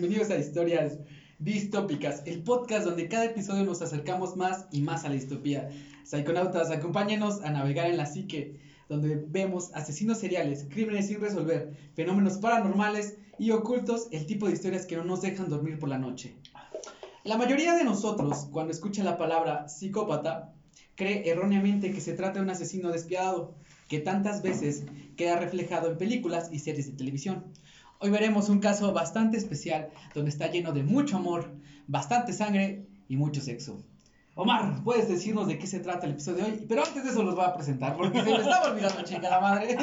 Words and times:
bienvenidos 0.00 0.30
a 0.30 0.38
Historias 0.38 0.98
Distópicas, 1.40 2.22
el 2.24 2.44
podcast 2.44 2.86
donde 2.86 3.08
cada 3.08 3.24
episodio 3.24 3.64
nos 3.64 3.82
acercamos 3.82 4.36
más 4.36 4.68
y 4.70 4.80
más 4.80 5.04
a 5.04 5.08
la 5.08 5.16
distopía. 5.16 5.70
Psiconautas, 6.04 6.70
acompáñenos 6.70 7.42
a 7.42 7.50
navegar 7.50 7.90
en 7.90 7.96
la 7.96 8.06
psique, 8.06 8.60
donde 8.88 9.24
vemos 9.26 9.72
asesinos 9.74 10.18
seriales, 10.18 10.68
crímenes 10.70 11.08
sin 11.08 11.20
resolver, 11.20 11.76
fenómenos 11.94 12.38
paranormales 12.38 13.16
y 13.40 13.50
ocultos, 13.50 14.06
el 14.12 14.24
tipo 14.26 14.46
de 14.46 14.52
historias 14.52 14.86
que 14.86 14.96
no 14.96 15.02
nos 15.02 15.22
dejan 15.22 15.48
dormir 15.48 15.80
por 15.80 15.88
la 15.88 15.98
noche. 15.98 16.36
La 17.24 17.36
mayoría 17.36 17.74
de 17.74 17.82
nosotros, 17.82 18.46
cuando 18.52 18.72
escucha 18.72 19.02
la 19.02 19.18
palabra 19.18 19.68
psicópata, 19.68 20.54
cree 20.94 21.28
erróneamente 21.28 21.90
que 21.90 22.00
se 22.00 22.12
trata 22.12 22.38
de 22.38 22.44
un 22.44 22.50
asesino 22.50 22.92
despiadado, 22.92 23.56
que 23.88 23.98
tantas 23.98 24.42
veces 24.42 24.84
queda 25.16 25.40
reflejado 25.40 25.90
en 25.90 25.98
películas 25.98 26.50
y 26.52 26.60
series 26.60 26.86
de 26.86 26.96
televisión. 26.96 27.52
Hoy 28.00 28.10
veremos 28.10 28.48
un 28.48 28.60
caso 28.60 28.92
bastante 28.92 29.36
especial 29.36 29.88
donde 30.14 30.30
está 30.30 30.46
lleno 30.48 30.70
de 30.70 30.84
mucho 30.84 31.16
amor, 31.16 31.50
bastante 31.88 32.32
sangre 32.32 32.86
y 33.08 33.16
mucho 33.16 33.40
sexo. 33.40 33.82
Omar, 34.36 34.84
¿puedes 34.84 35.08
decirnos 35.08 35.48
de 35.48 35.58
qué 35.58 35.66
se 35.66 35.80
trata 35.80 36.06
el 36.06 36.12
episodio 36.12 36.44
de 36.44 36.50
hoy? 36.52 36.64
Pero 36.68 36.84
antes 36.84 37.02
de 37.02 37.10
eso 37.10 37.24
los 37.24 37.34
voy 37.34 37.44
a 37.44 37.54
presentar 37.54 37.96
porque 37.96 38.20
se 38.20 38.30
me 38.30 38.36
estaba 38.36 38.70
olvidando, 38.70 39.02
chingada 39.02 39.40
madre. 39.40 39.76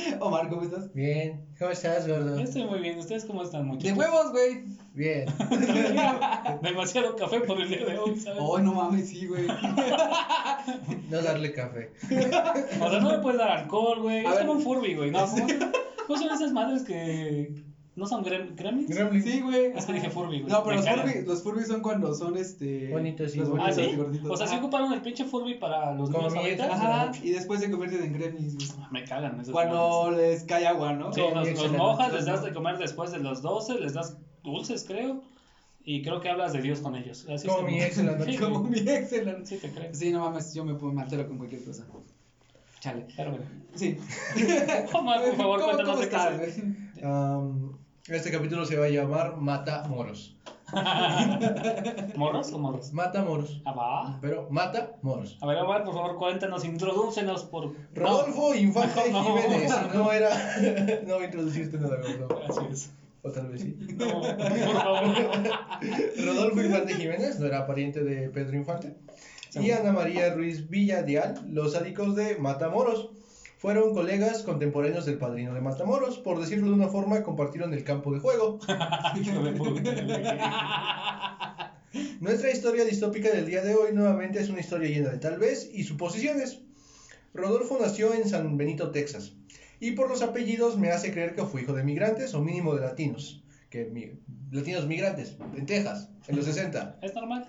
Omar, 0.20 0.48
¿cómo 0.48 0.62
estás? 0.62 0.94
Bien, 0.94 1.44
¿cómo 1.58 1.70
estás, 1.70 2.08
gordo? 2.08 2.38
Yo 2.38 2.42
estoy 2.42 2.64
muy 2.64 2.78
bien. 2.78 2.98
¿Ustedes 2.98 3.26
cómo 3.26 3.42
están, 3.42 3.64
De 3.64 3.66
muchachos? 3.66 3.98
huevos, 3.98 4.30
güey. 4.32 4.64
Bien. 4.94 5.26
Demasiado 6.62 7.16
café 7.16 7.40
por 7.40 7.60
el 7.60 7.68
día 7.68 7.84
de 7.84 7.98
hoy, 7.98 8.18
¿sabes? 8.18 8.40
Ay, 8.40 8.64
no 8.64 8.72
mames, 8.72 9.10
sí, 9.10 9.26
güey. 9.26 9.46
No 11.10 11.22
darle 11.22 11.52
café. 11.52 11.92
O 12.80 12.90
sea, 12.90 13.00
no 13.00 13.12
le 13.12 13.18
puedes 13.18 13.38
dar 13.38 13.50
alcohol, 13.50 14.00
güey. 14.00 14.24
Es 14.24 14.30
ver. 14.30 14.46
como 14.46 14.52
un 14.52 14.62
Furby, 14.62 14.94
güey. 14.94 15.10
No, 15.10 15.26
¿cómo, 15.26 15.46
cómo 16.08 16.18
son 16.18 16.32
esas 16.32 16.52
madres 16.52 16.82
que 16.82 17.52
no 17.94 18.06
son 18.06 18.22
grem 18.22 18.54
gremlins? 18.56 18.88
Gremlin. 18.88 19.22
Sí, 19.22 19.40
güey. 19.40 19.66
Es 19.76 19.84
que 19.84 19.92
dije 19.92 20.08
Furby, 20.08 20.40
güey. 20.40 20.50
No, 20.52 20.62
pero 20.62 20.76
los. 20.76 20.86
Furby, 20.88 21.22
los 21.24 21.42
Furby 21.42 21.64
son 21.66 21.82
cuando 21.82 22.14
son 22.14 22.36
este. 22.36 22.90
Bonitos 22.90 23.34
y 23.34 23.38
los. 23.38 23.48
¿Ah, 23.48 23.50
bonitos 23.50 23.74
sí? 23.74 23.82
y 23.82 23.96
gorditos. 23.96 24.30
O 24.30 24.36
sea, 24.36 24.46
¿sí 24.46 24.54
Ajá. 24.54 24.62
ocuparon 24.62 24.92
el 24.92 25.02
pinche 25.02 25.24
Furby 25.24 25.54
para 25.54 25.92
los 25.92 26.08
niños 26.08 26.34
ahorita? 26.34 26.72
Ajá, 26.72 27.12
y 27.22 27.30
después 27.30 27.60
se 27.60 27.70
convierten 27.70 28.02
en 28.02 28.12
gremlins, 28.12 28.54
güey. 28.54 28.68
Me 28.90 29.04
cagan 29.04 29.38
esos 29.40 29.52
Cuando 29.52 30.10
les 30.10 30.44
cae 30.44 30.66
agua, 30.66 30.94
¿no? 30.94 31.12
Sí, 31.12 31.20
los, 31.20 31.72
mojas, 31.72 32.12
les 32.12 32.24
das 32.24 32.42
de 32.42 32.52
comer 32.52 32.78
después 32.78 33.10
de 33.10 33.18
los 33.18 33.42
12, 33.42 33.78
les 33.78 33.92
das 33.92 34.16
dulces, 34.42 34.84
creo. 34.84 35.20
Y 35.84 36.02
creo 36.02 36.20
que 36.20 36.28
hablas 36.28 36.52
de 36.52 36.60
Dios 36.60 36.80
con 36.80 36.96
ellos. 36.96 37.26
Así 37.28 37.48
Como 37.48 37.62
mi 37.62 37.80
ex 37.80 37.98
en 37.98 38.06
la 38.06 38.16
noche. 38.16 38.38
Como 38.38 38.60
mi 38.60 38.78
ex 38.78 39.12
en 39.12 39.24
la- 39.24 39.44
Sí, 39.46 39.56
te 39.56 39.70
creo. 39.70 39.94
Sí, 39.94 40.10
no 40.10 40.20
mames, 40.20 40.52
yo 40.52 40.62
me, 40.64 40.74
puedo- 40.74 40.92
me 40.92 41.02
altero 41.02 41.26
con 41.26 41.38
cualquier 41.38 41.64
cosa. 41.64 41.86
Chale. 42.80 43.06
Pero 43.16 43.30
bueno. 43.32 43.44
Sí. 43.74 43.96
Omar, 44.92 45.20
por 45.24 45.36
favor, 45.36 45.60
¿Cómo, 45.60 45.72
cuéntanos 45.72 46.06
cómo 46.06 46.38
de 46.40 46.50
se- 46.52 46.60
güey? 46.62 46.76
Am, 47.04 47.78
este 48.08 48.30
capítulo 48.30 48.64
se 48.64 48.76
va 48.76 48.86
a 48.86 48.88
llamar 48.88 49.36
Mata 49.36 49.84
Moros. 49.88 50.36
¿Morros 52.16 52.52
o 52.52 52.58
morros? 52.58 52.92
Mata 52.92 53.22
Moros. 53.22 53.60
Ah, 53.64 53.72
va. 53.72 54.18
Pero 54.20 54.48
Mata 54.50 54.92
Moros. 55.02 55.38
A 55.40 55.46
ver, 55.46 55.58
Omar, 55.58 55.84
por 55.84 55.94
favor, 55.94 56.16
cuéntanos, 56.16 56.64
introdúcenos 56.64 57.44
por... 57.44 57.74
Rodolfo 57.94 58.54
Infante 58.54 59.00
No. 59.12 59.24
Jiménez. 59.24 59.72
No 59.94 60.12
era. 60.12 60.30
no 61.06 61.14
voy 61.14 61.22
a 61.22 61.26
introducirte 61.26 61.78
nada, 61.78 61.96
gordo. 61.96 62.42
Así 62.48 62.60
es. 62.70 62.92
O 63.22 63.30
tal 63.30 63.48
vez 63.48 63.62
sí. 63.62 63.76
No, 63.96 64.20
por 64.20 64.82
favor. 64.82 65.02
Rodolfo 66.24 66.62
Infante 66.62 66.94
Jiménez 66.94 67.38
no 67.40 67.46
era 67.46 67.66
pariente 67.66 68.04
de 68.04 68.28
Pedro 68.28 68.56
Infante. 68.56 68.94
Y. 69.54 69.70
Ana 69.70 69.92
María 69.92 70.34
Ruiz 70.34 70.68
Villadial, 70.68 71.40
los 71.50 71.72
sádicos 71.72 72.14
de 72.16 72.36
Matamoros. 72.38 73.10
Fueron 73.58 73.92
colegas 73.92 74.44
contemporáneos 74.44 75.04
del 75.04 75.18
padrino 75.18 75.52
de 75.52 75.60
Matamoros. 75.60 76.18
Por 76.18 76.38
decirlo 76.40 76.68
de 76.68 76.74
una 76.74 76.88
forma, 76.88 77.22
compartieron 77.24 77.74
el 77.74 77.82
campo 77.82 78.14
de 78.14 78.20
juego. 78.20 78.60
Nuestra 82.20 82.50
historia 82.52 82.84
distópica 82.84 83.30
del 83.30 83.46
día 83.46 83.62
de 83.62 83.74
hoy 83.74 83.92
nuevamente 83.94 84.40
es 84.40 84.50
una 84.50 84.60
historia 84.60 84.88
llena 84.90 85.10
de 85.10 85.18
tal 85.18 85.38
vez 85.38 85.68
y 85.72 85.84
suposiciones. 85.84 86.60
Rodolfo 87.34 87.78
nació 87.80 88.14
en 88.14 88.28
San 88.28 88.56
Benito, 88.56 88.90
Texas, 88.90 89.32
y 89.80 89.92
por 89.92 90.08
los 90.08 90.22
apellidos 90.22 90.78
me 90.78 90.90
hace 90.90 91.12
creer 91.12 91.34
que 91.34 91.44
fue 91.44 91.62
hijo 91.62 91.72
de 91.72 91.84
migrantes 91.84 92.34
o 92.34 92.42
mínimo 92.42 92.74
de 92.74 92.82
latinos, 92.82 93.42
que 93.70 93.84
mi- 93.86 94.12
latinos 94.50 94.86
migrantes, 94.86 95.36
en 95.56 95.66
Texas, 95.66 96.08
en 96.26 96.36
los 96.36 96.44
60. 96.44 96.98
Es 97.02 97.14
normal. 97.14 97.48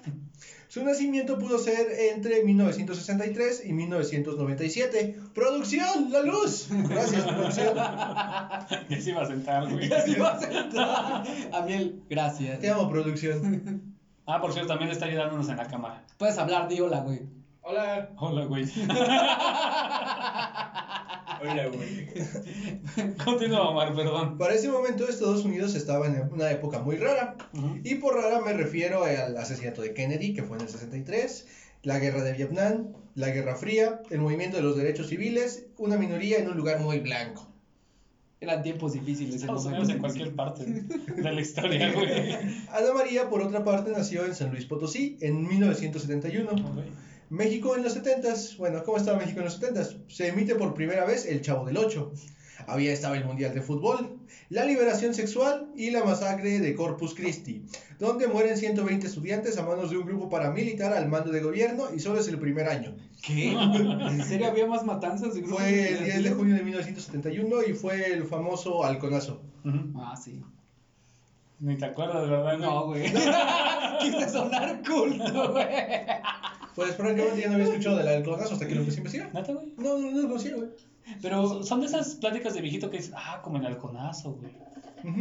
Su 0.70 0.84
nacimiento 0.84 1.40
pudo 1.40 1.58
ser 1.58 1.88
entre 2.14 2.44
1963 2.44 3.66
y 3.66 3.74
1997. 3.74 5.16
¡Producción! 5.34 6.12
¡La 6.12 6.22
luz! 6.22 6.68
Gracias, 6.70 7.26
producción. 7.26 7.76
Ya 8.90 9.02
se 9.02 9.10
iba 9.10 9.24
a 9.24 9.26
sentar, 9.26 9.68
güey. 9.68 9.92
Así 9.92 10.14
va 10.14 10.34
a 10.34 10.40
sentar. 10.40 11.24
Amiel, 11.54 12.04
gracias. 12.08 12.60
Te 12.60 12.70
amo, 12.70 12.88
producción. 12.88 13.96
Ah, 14.28 14.40
por 14.40 14.54
cierto, 14.54 14.70
también 14.70 14.92
está 14.92 15.08
ayudándonos 15.08 15.50
en 15.50 15.58
la 15.58 15.66
cámara. 15.66 16.06
Puedes 16.20 16.38
hablar, 16.38 16.68
di 16.68 16.80
hola, 16.80 17.00
güey. 17.00 17.22
Hola. 17.64 18.10
Hola, 18.18 18.46
güey. 18.46 18.66
Hola, 21.42 21.68
güey. 21.68 22.08
Continúa, 23.26 23.70
Omar, 23.70 23.96
perdón. 23.96 24.38
Para 24.38 24.54
ese 24.54 24.70
momento 24.70 25.08
Estados 25.08 25.46
Unidos 25.46 25.76
estaba 25.76 26.08
en 26.08 26.32
una 26.32 26.52
época 26.52 26.80
muy 26.80 26.98
rara. 26.98 27.36
Ujú. 27.54 27.80
Y 27.84 27.96
por 27.96 28.16
rara 28.16 28.42
me 28.42 28.54
refiero 28.54 29.04
al 29.04 29.38
asesinato 29.38 29.82
de 29.82 29.94
Kennedy, 29.94 30.34
que 30.34 30.44
fue 30.44 30.58
en 30.58 30.64
el 30.64 30.70
63, 30.70 31.48
la 31.84 32.00
guerra 32.00 32.24
de 32.24 32.34
Vietnam, 32.34 32.94
la 33.16 33.30
Guerra 33.30 33.56
Fría, 33.56 34.02
el 34.10 34.20
movimiento 34.20 34.58
de 34.58 34.64
los 34.64 34.78
derechos 34.78 35.08
civiles, 35.08 35.66
una 35.78 35.98
minoría 35.98 36.40
en 36.40 36.50
un 36.50 36.58
lugar 36.58 36.80
muy 36.80 37.00
blanco. 37.00 37.48
Eran 38.42 38.64
tiempos 38.64 38.94
difíciles. 38.94 39.36
en 39.36 39.42
Estados 39.42 39.66
Unidos 39.66 39.90
en 39.90 40.00
cualquier 40.00 40.34
parte 40.34 40.64
de 41.16 41.32
la 41.32 41.42
historia, 41.42 41.92
güey. 41.92 42.34
Ana 42.70 42.94
María, 42.94 43.30
por 43.30 43.42
otra 43.42 43.66
parte, 43.66 43.92
nació 43.92 44.26
en 44.26 44.34
San 44.34 44.52
Luis 44.52 44.66
Potosí 44.66 45.18
en 45.20 45.46
1971. 45.46 46.52
México 47.30 47.76
en 47.76 47.84
los 47.84 47.96
70s. 47.96 48.58
Bueno, 48.58 48.84
¿cómo 48.84 48.98
estaba 48.98 49.20
México 49.20 49.40
en 49.40 49.46
los 49.46 49.62
70s? 49.62 49.98
Se 50.08 50.28
emite 50.28 50.56
por 50.56 50.74
primera 50.74 51.06
vez 51.06 51.26
El 51.26 51.42
Chavo 51.42 51.66
del 51.66 51.78
Ocho. 51.78 52.12
Había 52.68 52.92
estado 52.92 53.16
el 53.16 53.24
Mundial 53.24 53.54
de 53.54 53.62
Fútbol, 53.62 54.20
la 54.50 54.66
liberación 54.66 55.14
sexual 55.14 55.70
y 55.76 55.92
la 55.92 56.04
masacre 56.04 56.60
de 56.60 56.76
Corpus 56.76 57.14
Christi, 57.14 57.64
donde 58.00 58.28
mueren 58.28 58.58
120 58.58 59.08
estudiantes 59.08 59.58
a 59.58 59.64
manos 59.64 59.92
de 59.92 59.98
un 59.98 60.06
grupo 60.06 60.28
paramilitar 60.28 60.92
al 60.92 61.08
mando 61.08 61.32
de 61.32 61.40
gobierno 61.40 61.86
y 61.94 62.00
solo 62.00 62.20
es 62.20 62.28
el 62.28 62.38
primer 62.38 62.68
año. 62.68 62.96
¿Qué? 63.22 63.52
¿En 63.54 64.26
serio 64.26 64.48
había 64.48 64.66
más 64.66 64.84
matanzas? 64.84 65.36
de 65.36 65.44
Fue 65.44 65.90
el 65.90 66.04
10 66.04 66.24
de 66.24 66.32
junio 66.32 66.56
de 66.56 66.64
1971 66.64 67.64
y 67.64 67.74
fue 67.74 68.12
el 68.12 68.26
famoso 68.26 68.84
halconazo. 68.84 69.42
Ujú. 69.64 69.94
Ah, 69.96 70.18
sí. 70.22 70.42
Ni 71.60 71.78
te 71.78 71.86
acuerdas, 71.86 72.30
¿verdad? 72.30 72.58
No, 72.58 72.88
güey. 72.88 73.04
Quise 74.02 74.30
sonar 74.30 74.82
culto, 74.82 75.52
güey. 75.54 75.66
Pues 76.76 76.96
francamente 76.96 77.42
ya 77.42 77.48
no 77.48 77.54
había 77.56 77.68
escuchado 77.68 77.98
del 77.98 78.08
halconazo 78.08 78.54
hasta 78.54 78.68
que 78.68 78.76
lo 78.76 78.82
empecé 78.82 78.98
a 78.98 79.00
investigar. 79.02 79.34
¿Neta, 79.34 79.54
güey? 79.54 79.74
No, 79.78 79.98
no, 79.98 80.12
no 80.12 80.22
lo 80.22 80.28
conocía, 80.28 80.56
güey. 80.56 80.70
Pero 81.22 81.64
Son 81.64 81.80
de 81.82 81.88
esas 81.88 82.16
pláticas 82.16 82.54
de 82.54 82.62
viejito 82.62 82.90
que 82.90 82.98
dices, 82.98 83.14
ah, 83.16 83.42
como 83.44 83.58
el 83.58 83.66
halconazo, 83.66 84.34
güey. 84.34 84.52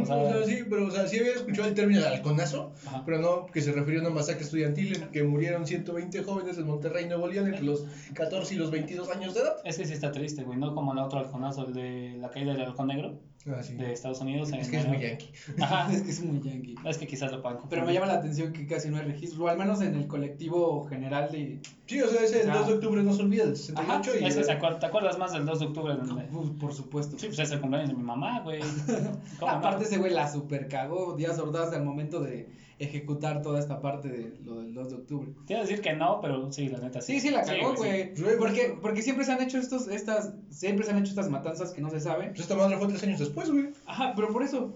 O 0.01 0.05
sea- 0.05 0.17
o 0.17 0.27
sea, 0.33 0.45
sí, 0.45 0.63
pero 0.69 0.87
o 0.87 0.91
sea, 0.91 1.07
sí 1.07 1.19
había 1.19 1.31
escuchado 1.31 1.69
el 1.69 1.73
término 1.73 2.01
de 2.01 2.07
halconazo, 2.07 2.73
Ajá. 2.85 3.01
pero 3.05 3.19
no 3.19 3.45
que 3.45 3.61
se 3.61 3.71
refería 3.71 3.99
a 4.01 4.03
una 4.03 4.09
masacre 4.11 4.43
estudiantil 4.43 4.93
en 4.97 5.07
que 5.09 5.23
murieron 5.23 5.65
120 5.65 6.21
jóvenes 6.23 6.57
en 6.57 6.67
Monterrey, 6.67 7.05
Nuevo 7.07 7.27
León, 7.29 7.47
entre 7.47 7.63
los 7.63 7.85
14 8.13 8.55
y 8.55 8.57
los 8.57 8.71
22 8.71 9.09
años 9.09 9.33
de 9.33 9.39
edad. 9.39 9.55
Es 9.63 9.77
que 9.77 9.85
sí 9.85 9.93
está 9.93 10.11
triste, 10.11 10.43
güey, 10.43 10.57
no 10.59 10.75
como 10.75 10.91
el 10.91 10.99
otro 10.99 11.19
halconazo, 11.19 11.65
el 11.67 11.73
de 11.73 12.17
la 12.19 12.29
caída 12.29 12.51
del 12.53 12.63
halcón 12.63 12.87
negro 12.87 13.19
Ah, 13.47 13.63
sí. 13.63 13.73
de 13.75 13.93
Estados 13.93 14.19
Unidos. 14.21 14.49
Es 14.51 14.65
en- 14.65 14.71
que 14.71 14.77
es 14.77 14.87
muy 14.87 14.99
yankee. 14.99 15.29
Ajá. 15.61 15.91
es 15.93 16.01
que 16.03 16.09
es 16.11 16.21
muy 16.23 16.41
yankee. 16.41 16.75
Es 16.85 16.97
que 16.97 17.07
quizás 17.07 17.31
lo 17.31 17.41
puedan 17.41 17.59
Pero 17.69 17.85
me 17.85 17.93
llama 17.93 18.05
la 18.07 18.15
atención 18.15 18.51
que 18.53 18.67
casi 18.67 18.89
no 18.89 18.97
hay 18.97 19.03
registro, 19.03 19.45
o 19.45 19.47
al 19.47 19.57
menos 19.57 19.81
en 19.81 19.95
el 19.95 20.07
colectivo 20.07 20.85
general 20.87 21.31
de... 21.31 21.59
Sí, 21.85 22.01
o 22.01 22.07
sea, 22.09 22.21
ese 22.23 22.41
el 22.43 22.49
Ah. 22.51 22.57
2 22.59 22.67
de 22.67 22.73
octubre 22.75 23.01
no 23.01 23.13
se 23.13 23.21
olvida, 23.23 23.43
el 23.43 23.51
Ajá, 23.51 23.55
68 24.03 24.11
y... 24.19 24.25
Es 24.25 24.35
que 24.35 24.43
se 24.43 24.51
acuer- 24.59 24.79
¿Te 24.79 24.85
acuerdas 24.85 25.17
más 25.17 25.31
del 25.33 25.45
2 25.45 25.59
de 25.59 25.65
octubre? 25.67 25.95
donde- 25.95 26.27
Uf, 26.31 26.49
por 26.59 26.73
supuesto. 26.73 27.17
Sí, 27.17 27.27
pues 27.27 27.39
es 27.39 27.51
el 27.51 27.61
cumpleaños 27.61 27.89
de 27.91 27.95
mi 27.95 28.03
mamá, 28.03 28.41
güey. 28.41 28.59
¿Cómo 29.39 29.51
no? 29.51 29.57
Aparte 29.57 29.85
ese 29.85 29.97
güey 29.97 30.11
la 30.13 30.31
super 30.31 30.67
cagó 30.67 31.15
días 31.15 31.39
ordaz 31.39 31.73
al 31.73 31.83
momento 31.85 32.19
de 32.19 32.49
ejecutar 32.79 33.41
toda 33.41 33.59
esta 33.59 33.81
parte 33.81 34.07
de 34.09 34.37
lo 34.43 34.61
del 34.61 34.73
2 34.73 34.89
de 34.89 34.95
octubre. 34.95 35.31
Te 35.45 35.53
iba 35.53 35.61
a 35.61 35.65
decir 35.65 35.81
que 35.81 35.93
no, 35.93 36.19
pero 36.21 36.51
sí, 36.51 36.69
la 36.69 36.79
neta 36.79 37.01
sí. 37.01 37.15
Sí, 37.15 37.27
sí 37.27 37.29
la 37.29 37.43
cagó, 37.43 37.75
sí. 37.75 37.77
güey. 37.77 38.15
sí. 38.15 38.23
porque, 38.37 38.77
porque 38.81 39.01
siempre 39.01 39.25
se 39.25 39.33
han 39.33 39.41
hecho 39.41 39.57
estos, 39.57 39.87
estas, 39.87 40.33
siempre 40.49 40.85
se 40.85 40.91
han 40.91 40.99
hecho 40.99 41.09
estas 41.09 41.29
matanzas 41.29 41.71
que 41.71 41.81
no 41.81 41.89
se 41.89 41.99
saben. 41.99 42.29
Pues 42.29 42.41
esta 42.41 42.55
madre 42.55 42.77
fue 42.77 42.87
tres 42.87 43.03
años 43.03 43.19
después, 43.19 43.51
güey. 43.51 43.69
Ajá, 43.85 44.13
pero 44.15 44.31
por 44.31 44.43
eso. 44.43 44.73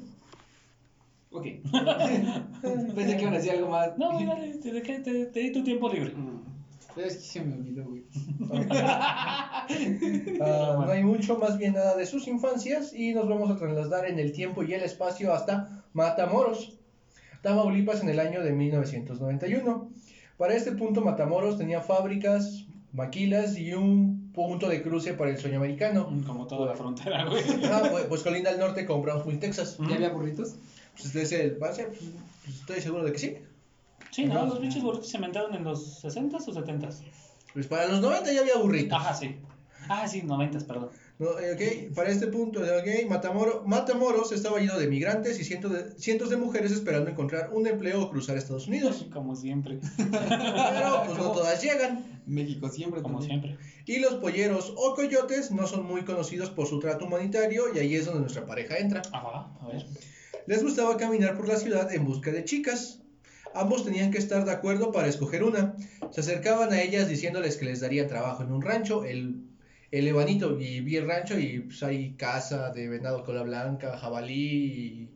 Ok. 1.32 1.44
Pensé 2.62 3.16
que 3.16 3.22
iban 3.22 3.34
a 3.34 3.38
decir 3.38 3.54
algo 3.54 3.70
más. 3.70 3.98
No, 3.98 4.20
dale, 4.20 4.54
te, 4.58 4.72
dejé- 4.72 5.02
te, 5.02 5.26
te 5.26 5.40
di 5.40 5.52
tu 5.52 5.64
tiempo 5.64 5.90
libre. 5.90 6.14
Mm. 6.14 6.54
Pero 6.96 7.08
es 7.08 7.16
que 7.16 7.22
se 7.24 7.42
me 7.42 7.56
olvidó, 7.56 7.86
güey. 7.86 8.04
Ah, 10.42 10.84
no 10.86 10.92
hay 10.92 11.04
mucho, 11.04 11.38
más 11.38 11.58
bien 11.58 11.74
nada 11.74 11.96
de 11.96 12.06
sus 12.06 12.28
infancias 12.28 12.94
y 12.94 13.14
nos 13.14 13.28
vamos 13.30 13.50
a 13.50 13.56
trasladar 13.56 14.08
en 14.08 14.20
el 14.20 14.34
tiempo 14.34 14.62
y 14.62 14.74
el 14.74 14.84
espacio 14.84 15.34
hasta 15.34 15.84
Matamoros, 15.94 16.78
Tamaulipas 17.44 18.02
en 18.02 18.10
el 18.10 18.20
año 18.20 18.42
de 18.42 18.54
1991. 18.54 19.92
Para 20.38 20.56
este 20.56 20.72
punto 20.72 21.02
Matamoros 21.02 21.58
tenía 21.58 21.82
fábricas, 21.82 22.66
maquilas 22.94 23.58
y 23.58 23.74
un 23.74 24.32
punto 24.34 24.70
de 24.70 24.82
cruce 24.82 25.14
para 25.14 25.30
el 25.30 25.38
sueño 25.38 25.58
americano. 25.58 26.10
Como 26.26 26.48
toda 26.48 26.68
la 26.68 26.76
frontera, 26.76 27.26
güey. 27.26 27.44
Ah, 27.66 27.84
pues, 27.92 28.06
pues 28.06 28.24
colinda 28.24 28.50
al 28.50 28.60
norte 28.60 28.86
con 28.86 29.02
Brownsville, 29.02 29.40
Texas. 29.40 29.78
¿Ya 29.90 29.96
había 29.96 30.10
burritos? 30.10 30.56
Pues 30.98 31.14
es 31.16 31.32
el, 31.34 31.62
va 31.62 31.70
a 31.70 31.74
ser, 31.74 31.90
pues, 31.90 32.02
estoy 32.48 32.80
seguro 32.80 33.04
de 33.04 33.12
que 33.12 33.20
sí. 33.20 33.38
Sí, 34.10 34.26
no, 34.26 34.46
los 34.46 34.60
pinches 34.60 34.82
burritos 34.82 35.10
se 35.10 35.18
inventaron 35.18 35.54
en 35.54 35.66
los 35.66 36.02
60s 36.04 36.48
o 36.48 36.54
70s. 36.54 37.02
Pues 37.54 37.68
para 37.68 37.88
los 37.88 38.00
90 38.00 38.32
ya 38.32 38.40
había 38.40 38.58
burritos. 38.58 38.98
Ajá, 38.98 39.14
sí. 39.14 39.36
Ah, 39.90 40.08
sí, 40.08 40.22
90s, 40.22 40.66
perdón. 40.66 40.90
No, 41.20 41.40
eh, 41.40 41.54
ok, 41.90 41.94
para 41.96 42.10
este 42.10 42.28
punto, 42.28 42.60
ok, 42.60 43.08
Matamoro- 43.08 43.64
Matamoros 43.66 44.32
estaba 44.32 44.60
lleno 44.60 44.78
de 44.80 44.88
migrantes 44.88 45.40
y 45.40 45.44
cientos 45.44 45.72
de, 45.72 45.92
cientos 46.00 46.30
de 46.32 46.38
mujeres 46.38 46.72
esperando 46.72 47.10
encontrar 47.12 47.52
un 47.54 47.68
empleo 47.68 48.02
o 48.02 48.10
cruzar 48.10 48.36
a 48.36 48.40
Estados 48.40 48.68
Unidos. 48.68 49.06
Como 49.14 49.36
siempre. 49.36 49.80
Pero 49.98 51.04
pues 51.06 51.18
no 51.18 51.32
todas 51.32 51.62
llegan. 51.62 52.22
México 52.26 52.68
siempre. 52.70 53.02
Como 53.02 53.20
también. 53.20 53.42
siempre. 53.42 53.64
Y 53.86 54.00
los 54.00 54.16
polleros 54.16 54.74
o 54.76 54.96
coyotes 54.96 55.52
no 55.52 55.68
son 55.68 55.86
muy 55.86 56.04
conocidos 56.04 56.50
por 56.50 56.68
su 56.68 56.80
trato 56.80 57.06
humanitario 57.06 57.66
y 57.74 57.80
ahí 57.80 57.96
es 57.96 58.06
donde 58.06 58.22
nuestra 58.22 58.46
pareja 58.46 58.78
entra. 58.78 59.02
Ajá, 59.12 59.52
a 59.62 59.68
ver. 59.68 59.86
Les 60.48 60.64
gustaba 60.64 60.98
caminar 60.98 61.38
por 61.38 61.48
la 61.48 61.58
ciudad 61.58 61.94
en 61.94 62.06
busca 62.06 62.32
de 62.32 62.44
chicas. 62.44 63.00
Ambos 63.54 63.86
tenían 63.86 64.10
que 64.10 64.18
estar 64.18 64.46
de 64.46 64.52
acuerdo 64.52 64.92
para 64.92 65.08
escoger 65.08 65.44
una. 65.44 65.76
Se 66.10 66.22
acercaban 66.22 66.74
a 66.74 66.82
ellas 66.82 67.08
diciéndoles 67.08 67.56
que 67.58 67.66
les 67.66 67.82
daría 67.82 68.08
trabajo 68.08 68.42
en 68.44 68.52
un 68.52 68.62
rancho. 68.64 69.06
El, 69.06 69.44
el 69.94 70.08
Evanito 70.08 70.60
y 70.60 70.82
vi 70.82 70.96
el 70.96 71.06
rancho 71.08 71.38
y 71.38 71.60
pues 71.60 71.84
hay 71.84 72.14
caza 72.14 72.72
de 72.72 72.90
venado 72.90 73.24
cola 73.24 73.44
blanca, 73.44 73.96
jabalí 73.96 74.34
y 74.36 75.10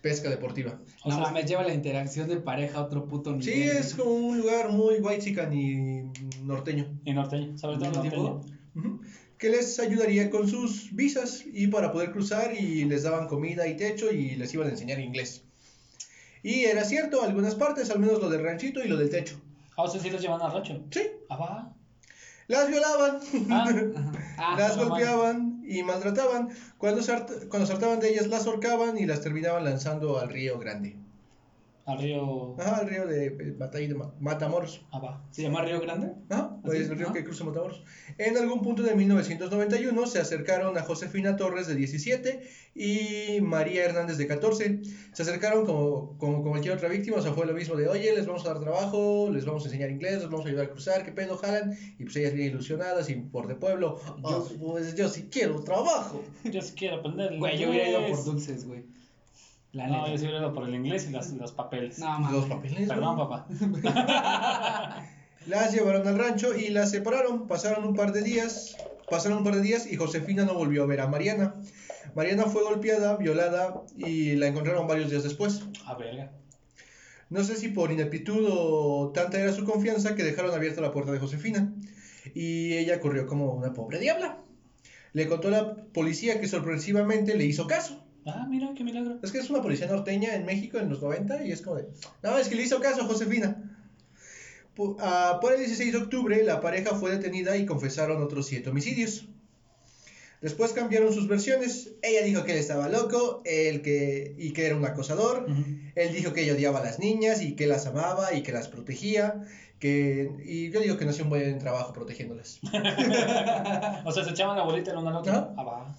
pesca 0.00 0.28
deportiva. 0.28 0.80
O 1.04 1.10
no 1.10 1.14
sea, 1.14 1.24
mames, 1.26 1.46
lleva 1.46 1.62
la 1.62 1.72
interacción 1.72 2.28
de 2.28 2.38
pareja 2.38 2.78
a 2.78 2.82
otro 2.82 3.06
puto 3.06 3.30
nivel. 3.30 3.44
Sí, 3.44 3.62
es 3.62 3.94
como 3.94 4.10
un 4.10 4.38
lugar 4.38 4.70
muy 4.70 4.96
white 4.96 5.30
y 5.30 6.02
norteño. 6.42 6.88
Y 7.04 7.12
norteño, 7.12 7.56
sobre 7.56 7.76
todo 7.78 7.86
¿Al 7.86 8.02
mismo 8.02 8.02
norteño. 8.02 8.40
tiempo? 8.74 8.88
Ujú. 8.88 9.00
Que 9.38 9.48
les 9.50 9.78
ayudaría 9.78 10.28
con 10.28 10.48
sus 10.48 10.92
visas 10.94 11.44
y 11.46 11.68
para 11.68 11.92
poder 11.92 12.10
cruzar 12.10 12.52
y 12.52 12.84
les 12.84 13.04
daban 13.04 13.28
comida 13.28 13.68
y 13.68 13.76
techo 13.76 14.10
y 14.10 14.34
les 14.34 14.52
iban 14.54 14.66
a 14.66 14.70
enseñar 14.70 14.98
inglés. 14.98 15.44
Y 16.42 16.64
era 16.64 16.84
cierto, 16.84 17.22
algunas 17.22 17.54
partes, 17.54 17.90
al 17.90 18.00
menos 18.00 18.20
lo 18.20 18.28
del 18.28 18.42
ranchito 18.42 18.82
y 18.82 18.88
lo 18.88 18.96
del 18.96 19.08
techo. 19.10 19.40
Ah, 19.76 19.82
o 19.82 19.88
sea, 19.88 20.00
sí 20.00 20.10
los 20.10 20.20
llevan 20.20 20.40
al 20.42 20.52
rancho. 20.52 20.82
Sí, 20.90 21.02
Ah, 21.28 21.36
va. 21.36 21.75
Las 22.48 22.68
violaban, 22.68 23.18
Ah. 23.50 23.64
Ah, 24.38 24.54
las 24.58 24.76
mames. 24.76 24.88
golpeaban 24.90 25.62
y 25.66 25.82
maltrataban. 25.82 26.50
Cuando 26.78 27.02
se, 27.02 27.12
hart- 27.12 27.48
cuando 27.48 27.66
se 27.66 27.72
hartaban 27.72 28.00
de 28.00 28.10
ellas, 28.10 28.26
las 28.28 28.46
ahorcaban 28.46 28.98
y 28.98 29.06
las 29.06 29.20
terminaban 29.22 29.64
lanzando 29.64 30.18
al 30.18 30.28
río 30.28 30.58
Grande. 30.58 30.96
Al 31.86 31.98
río. 31.98 32.56
Ajá, 32.60 32.76
al 32.78 32.88
río 32.88 33.06
de, 33.06 33.30
de 33.30 33.52
Batalla 33.52 33.86
de 33.88 33.94
Ma- 33.94 34.12
Matamoros. 34.20 34.84
Ah, 34.90 34.98
va. 34.98 35.24
¿Se 35.30 35.42
llama 35.42 35.62
Río 35.62 35.80
Grande? 35.80 36.12
Ajá, 36.28 36.58
pues 36.62 36.80
Así, 36.80 36.90
el 36.90 36.98
río 36.98 37.06
ajá. 37.06 37.14
que 37.14 37.24
cruza 37.24 37.44
Matamoros. 37.44 37.82
En 38.18 38.36
algún 38.36 38.60
punto 38.62 38.82
de 38.82 38.94
1991 38.94 40.06
se 40.06 40.18
acercaron 40.18 40.76
a 40.76 40.82
Josefina 40.82 41.36
Torres 41.36 41.66
de 41.68 41.74
17 41.76 42.42
y 42.74 43.40
María 43.40 43.84
Hernández 43.84 44.16
de 44.18 44.26
14. 44.26 44.80
Se 45.12 45.22
acercaron 45.22 45.64
como, 45.64 46.18
como, 46.18 46.38
como 46.38 46.50
cualquier 46.50 46.74
otra 46.74 46.88
víctima, 46.88 47.18
o 47.18 47.22
sea, 47.22 47.32
fue 47.32 47.46
lo 47.46 47.54
mismo 47.54 47.76
de, 47.76 47.88
oye, 47.88 48.14
les 48.14 48.26
vamos 48.26 48.44
a 48.44 48.48
dar 48.52 48.60
trabajo, 48.60 49.30
les 49.32 49.44
vamos 49.46 49.62
a 49.62 49.66
enseñar 49.66 49.90
inglés, 49.90 50.14
les 50.18 50.24
vamos 50.28 50.44
a 50.44 50.48
ayudar 50.48 50.66
a 50.66 50.70
cruzar, 50.70 51.04
qué 51.04 51.12
pedo, 51.12 51.36
jalan. 51.38 51.72
Y 51.98 52.04
pues 52.04 52.16
ellas 52.16 52.34
bien 52.34 52.48
ilusionadas 52.48 53.08
y 53.10 53.14
por 53.14 53.46
de 53.46 53.54
pueblo, 53.54 54.00
yo, 54.28 54.48
pues 54.60 54.94
yo 54.96 55.08
sí 55.08 55.28
quiero 55.30 55.62
trabajo. 55.62 56.22
Yo 56.44 56.60
sí 56.62 56.74
quiero 56.76 56.96
aprender 56.96 57.38
Güey, 57.38 57.58
yo 57.58 57.70
hubiera 57.70 57.88
ido 57.90 58.06
por 58.08 58.24
dulces, 58.24 58.66
güey. 58.66 58.84
La 59.76 59.86
No, 59.88 59.98
neta. 59.98 60.10
yo 60.12 60.18
sí 60.18 60.24
hubiera 60.24 60.38
ido 60.40 60.54
por 60.54 60.66
el 60.68 60.74
inglés 60.74 61.06
y 61.08 61.12
los, 61.12 61.28
los 61.32 61.52
papeles. 61.52 61.98
No, 61.98 62.06
mames. 62.18 62.32
Los 62.32 62.44
papeles. 62.46 62.88
Perdón, 62.88 63.16
güey. 63.16 63.28
papá. 63.28 63.46
Las 65.46 65.72
llevaron 65.72 66.06
al 66.08 66.18
rancho 66.18 66.56
y 66.58 66.70
las 66.70 66.90
separaron. 66.90 67.46
Pasaron 67.46 67.84
un 67.84 67.94
par 67.94 68.12
de 68.12 68.22
días. 68.22 68.76
Pasaron 69.08 69.38
un 69.38 69.44
par 69.44 69.54
de 69.54 69.62
días 69.62 69.86
y 69.86 69.96
Josefina 69.96 70.44
no 70.44 70.54
volvió 70.54 70.82
a 70.82 70.86
ver 70.86 71.00
a 71.00 71.06
Mariana. 71.06 71.54
Mariana 72.16 72.44
fue 72.46 72.64
golpeada, 72.64 73.16
violada 73.16 73.82
y 73.96 74.34
la 74.36 74.48
encontraron 74.48 74.88
varios 74.88 75.10
días 75.10 75.22
después. 75.22 75.62
A 75.84 75.94
verga. 75.94 76.32
No 77.28 77.44
sé 77.44 77.56
si 77.56 77.68
por 77.68 77.92
ineptitud 77.92 78.46
o 78.50 79.12
tanta 79.14 79.38
era 79.38 79.52
su 79.52 79.64
confianza 79.64 80.14
que 80.16 80.24
dejaron 80.24 80.52
abierta 80.54 80.80
la 80.80 80.90
puerta 80.92 81.12
de 81.12 81.18
Josefina. 81.18 81.72
Y 82.34 82.72
ella 82.74 82.98
corrió 82.98 83.26
como 83.26 83.52
una 83.52 83.72
pobre 83.72 84.00
diabla. 84.00 84.38
Le 85.12 85.28
contó 85.28 85.48
a 85.48 85.50
la 85.52 85.74
policía 85.92 86.40
que 86.40 86.48
sorpresivamente 86.48 87.36
le 87.36 87.44
hizo 87.44 87.66
caso. 87.68 88.04
Ah, 88.26 88.46
mira, 88.48 88.70
qué 88.76 88.84
milagro. 88.84 89.18
Es 89.22 89.30
que 89.30 89.38
es 89.38 89.50
una 89.50 89.62
policía 89.62 89.86
norteña 89.86 90.34
en 90.34 90.44
México 90.44 90.78
en 90.78 90.88
los 90.88 91.00
90 91.00 91.44
y 91.44 91.52
es 91.52 91.62
como 91.62 91.76
de, 91.76 91.88
no, 92.22 92.36
es 92.38 92.48
que 92.48 92.56
le 92.56 92.62
hizo 92.62 92.80
caso 92.80 93.02
a 93.02 93.06
Josefina. 93.06 93.62
Ah, 94.98 95.38
por 95.40 95.52
el 95.52 95.60
16 95.60 95.92
de 95.92 95.98
octubre, 95.98 96.42
la 96.42 96.60
pareja 96.60 96.94
fue 96.94 97.10
detenida 97.10 97.56
y 97.56 97.64
confesaron 97.64 98.22
otros 98.22 98.46
siete 98.46 98.70
homicidios. 98.70 99.26
Después 100.42 100.72
cambiaron 100.72 101.12
sus 101.14 101.28
versiones. 101.28 101.92
Ella 102.02 102.22
dijo 102.22 102.44
que 102.44 102.52
él 102.52 102.58
estaba 102.58 102.88
loco 102.88 103.42
él 103.46 103.80
que, 103.80 104.34
y 104.36 104.52
que 104.52 104.66
era 104.66 104.76
un 104.76 104.84
acosador. 104.84 105.46
Él 105.94 106.12
dijo 106.12 106.32
que 106.32 106.42
ella 106.42 106.52
odiaba 106.52 106.80
a 106.80 106.84
las 106.84 106.98
niñas 106.98 107.40
y 107.40 107.56
que 107.56 107.66
las 107.66 107.86
amaba 107.86 108.34
y 108.34 108.42
que 108.42 108.52
las 108.52 108.68
protegía. 108.68 109.42
Que, 109.78 110.30
y 110.44 110.70
yo 110.70 110.80
digo 110.80 110.96
que 110.96 111.04
no 111.04 111.10
hacía 111.10 111.24
un 111.24 111.30
buen 111.30 111.58
trabajo 111.58 111.92
protegiéndolas. 111.92 112.60
O 114.04 114.12
sea, 114.12 114.24
se 114.24 114.30
echaban 114.30 114.56
la 114.56 114.62
bolita 114.64 114.92
en 114.92 114.98
una 114.98 115.10
a 115.10 115.12
la 115.14 115.18
otra. 115.20 115.32
Ajá. 115.32 115.54
Ah, 115.56 115.64
va. 115.64 115.96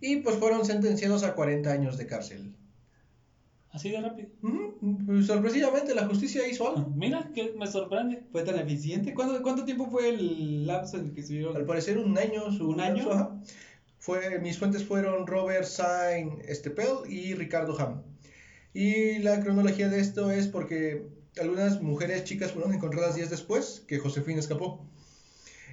Y 0.00 0.16
pues 0.16 0.36
fueron 0.36 0.64
sentenciados 0.64 1.24
a 1.24 1.34
40 1.34 1.70
años 1.70 1.96
de 1.98 2.06
cárcel. 2.06 2.54
Así 3.70 3.90
de 3.90 4.00
rápido. 4.00 4.28
Pues, 5.06 5.26
sorpresivamente 5.26 5.94
la 5.94 6.06
justicia 6.06 6.46
hizo 6.48 6.68
algo. 6.68 6.90
Mira, 6.96 7.30
que 7.34 7.52
me 7.58 7.66
sorprende. 7.66 8.22
¿Fue 8.32 8.42
tan 8.42 8.58
eficiente? 8.58 9.12
¿Cuánto, 9.14 9.42
¿Cuánto 9.42 9.64
tiempo 9.64 9.88
fue 9.90 10.08
el 10.10 10.66
lapso 10.66 10.96
en 10.96 11.06
el 11.06 11.10
que 11.12 11.20
Al 11.20 11.24
estuvieron? 11.24 11.66
parecer 11.66 11.98
un 11.98 12.16
año. 12.16 12.50
Su 12.52 12.70
¿Un 12.70 12.80
año? 12.80 13.10
ajá. 13.12 13.40
Fue, 13.98 14.38
mis 14.38 14.58
fuentes 14.58 14.84
fueron 14.84 15.26
Robert 15.26 15.64
Sain 15.64 16.38
Estepel 16.46 17.10
y 17.10 17.34
Ricardo 17.34 17.78
Ham. 17.78 18.02
Y 18.72 19.18
la 19.18 19.40
cronología 19.40 19.88
de 19.88 20.00
esto 20.00 20.30
es 20.30 20.46
porque 20.46 21.08
algunas 21.40 21.82
mujeres 21.82 22.24
chicas 22.24 22.52
fueron 22.52 22.72
encontradas 22.72 23.16
días 23.16 23.28
después 23.28 23.84
que 23.86 23.98
Josefina 23.98 24.38
escapó. 24.38 24.87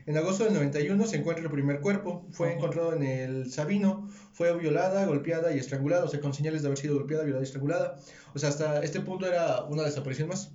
En 0.08 0.16
agosto 0.18 0.44
del 0.44 0.54
91 0.54 1.06
se 1.08 1.18
encuentra 1.18 1.44
el 1.46 1.52
primer 1.52 1.80
cuerpo. 1.82 2.26
Fue 2.32 2.54
encontrado 2.54 2.94
en 2.94 3.02
el 3.04 3.52
Sabino. 3.52 4.08
Fue 4.34 4.56
violada, 4.56 5.06
golpeada 5.06 5.54
y 5.56 5.58
estrangulada. 5.58 6.04
O 6.06 6.08
sea, 6.08 6.20
con 6.20 6.34
señales 6.34 6.62
de 6.62 6.68
haber 6.68 6.78
sido 6.78 6.96
golpeada, 6.96 7.24
violada 7.24 7.44
y 7.44 7.46
estrangulada. 7.48 7.98
O 8.36 8.40
sea, 8.40 8.50
hasta 8.50 8.84
este 8.84 9.00
punto 9.02 9.26
era 9.26 9.64
una 9.64 9.84
desaparición 9.84 10.30
más. 10.30 10.52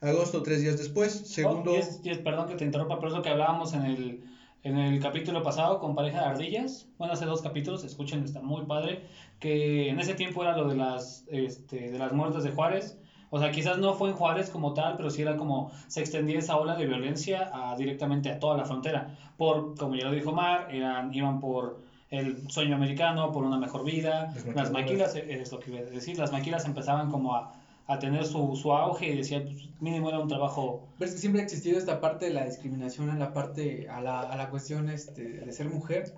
Agosto, 0.00 0.42
tres 0.42 0.60
días 0.60 0.76
después. 0.76 1.12
Segundo. 1.12 1.72
Oh, 1.72 1.76
y 1.76 1.78
es, 1.78 2.00
y 2.04 2.10
es- 2.10 2.18
perdón 2.18 2.46
que 2.48 2.56
te 2.56 2.64
interrumpa, 2.64 2.96
pero 2.98 3.08
es 3.08 3.14
lo 3.14 3.22
que 3.22 3.30
hablábamos 3.30 3.72
en 3.72 3.82
el, 3.86 4.24
en 4.62 4.76
el 4.78 5.00
capítulo 5.00 5.42
pasado 5.42 5.80
con 5.80 5.94
pareja 5.94 6.20
de 6.20 6.26
ardillas. 6.26 6.86
Bueno, 6.98 7.14
hace 7.14 7.24
dos 7.24 7.40
capítulos, 7.40 7.84
escuchen, 7.84 8.22
está 8.24 8.42
muy 8.42 8.66
padre. 8.66 9.00
Que 9.40 9.88
en 9.88 9.98
ese 9.98 10.14
tiempo 10.14 10.42
era 10.42 10.56
lo 10.56 10.68
de 10.68 10.76
las, 10.76 11.24
este, 11.28 11.90
de 11.90 11.98
las 11.98 12.12
muertes 12.12 12.42
de 12.44 12.50
Juárez. 12.50 12.98
O 13.30 13.38
sea, 13.38 13.50
quizás 13.50 13.78
no 13.78 13.94
fue 13.94 14.10
en 14.10 14.16
Juárez 14.16 14.50
como 14.50 14.72
tal, 14.74 14.96
pero 14.96 15.10
sí 15.10 15.22
era 15.22 15.36
como 15.36 15.70
se 15.86 16.00
extendía 16.00 16.38
esa 16.38 16.56
ola 16.56 16.76
de 16.76 16.86
violencia 16.86 17.50
a, 17.52 17.76
directamente 17.76 18.30
a 18.30 18.38
toda 18.38 18.56
la 18.56 18.64
frontera. 18.64 19.16
Por, 19.36 19.76
como 19.76 19.94
ya 19.96 20.06
lo 20.06 20.12
dijo 20.12 20.32
Mar, 20.32 20.68
eran, 20.70 21.12
iban 21.12 21.38
por 21.40 21.80
el 22.10 22.50
sueño 22.50 22.74
americano, 22.76 23.30
por 23.32 23.44
una 23.44 23.58
mejor 23.58 23.84
vida. 23.84 24.32
Las 24.34 24.56
Las 24.56 24.70
maquilas. 24.70 25.14
eh, 25.14 25.26
es 25.28 25.52
lo 25.52 25.58
que 25.60 25.70
iba 25.70 25.80
a 25.80 25.84
decir, 25.84 26.18
las 26.18 26.32
maquilas 26.32 26.64
empezaban 26.64 27.10
como 27.10 27.34
a, 27.34 27.52
a 27.86 27.98
tener 27.98 28.24
su, 28.24 28.56
su 28.56 28.72
auge 28.72 29.08
y 29.10 29.16
decían, 29.16 29.44
pues, 29.44 29.68
mínimo 29.80 30.08
era 30.08 30.18
un 30.18 30.28
trabajo 30.28 30.88
Pero 30.98 31.08
es 31.08 31.14
que 31.14 31.20
siempre 31.20 31.42
ha 31.42 31.44
existido 31.44 31.78
esta 31.78 32.00
parte 32.00 32.26
de 32.26 32.32
la 32.32 32.44
discriminación 32.46 33.10
a 33.10 33.16
la 33.16 33.32
parte, 33.34 33.88
a 33.90 34.00
la, 34.00 34.20
a 34.20 34.36
la 34.36 34.48
cuestión 34.48 34.88
este, 34.88 35.22
de 35.22 35.52
ser 35.52 35.68
mujer. 35.68 36.14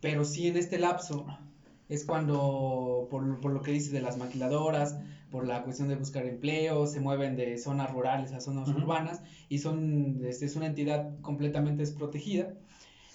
Pero 0.00 0.24
sí 0.24 0.48
en 0.48 0.56
este 0.56 0.78
lapso 0.78 1.26
es 1.88 2.04
cuando, 2.04 3.08
por, 3.10 3.40
por 3.40 3.52
lo 3.52 3.60
que 3.62 3.72
dices 3.72 3.92
de 3.92 4.00
las 4.00 4.16
maquiladoras, 4.16 4.96
por 5.30 5.46
la 5.46 5.62
cuestión 5.62 5.88
de 5.88 5.96
buscar 5.96 6.26
empleo, 6.26 6.86
se 6.86 7.00
mueven 7.00 7.36
de 7.36 7.56
zonas 7.58 7.90
rurales 7.92 8.32
a 8.32 8.40
zonas 8.40 8.68
urbanas 8.68 9.22
y 9.48 9.58
son, 9.58 10.24
este, 10.24 10.46
es 10.46 10.56
una 10.56 10.66
entidad 10.66 11.18
completamente 11.20 11.82
desprotegida. 11.82 12.54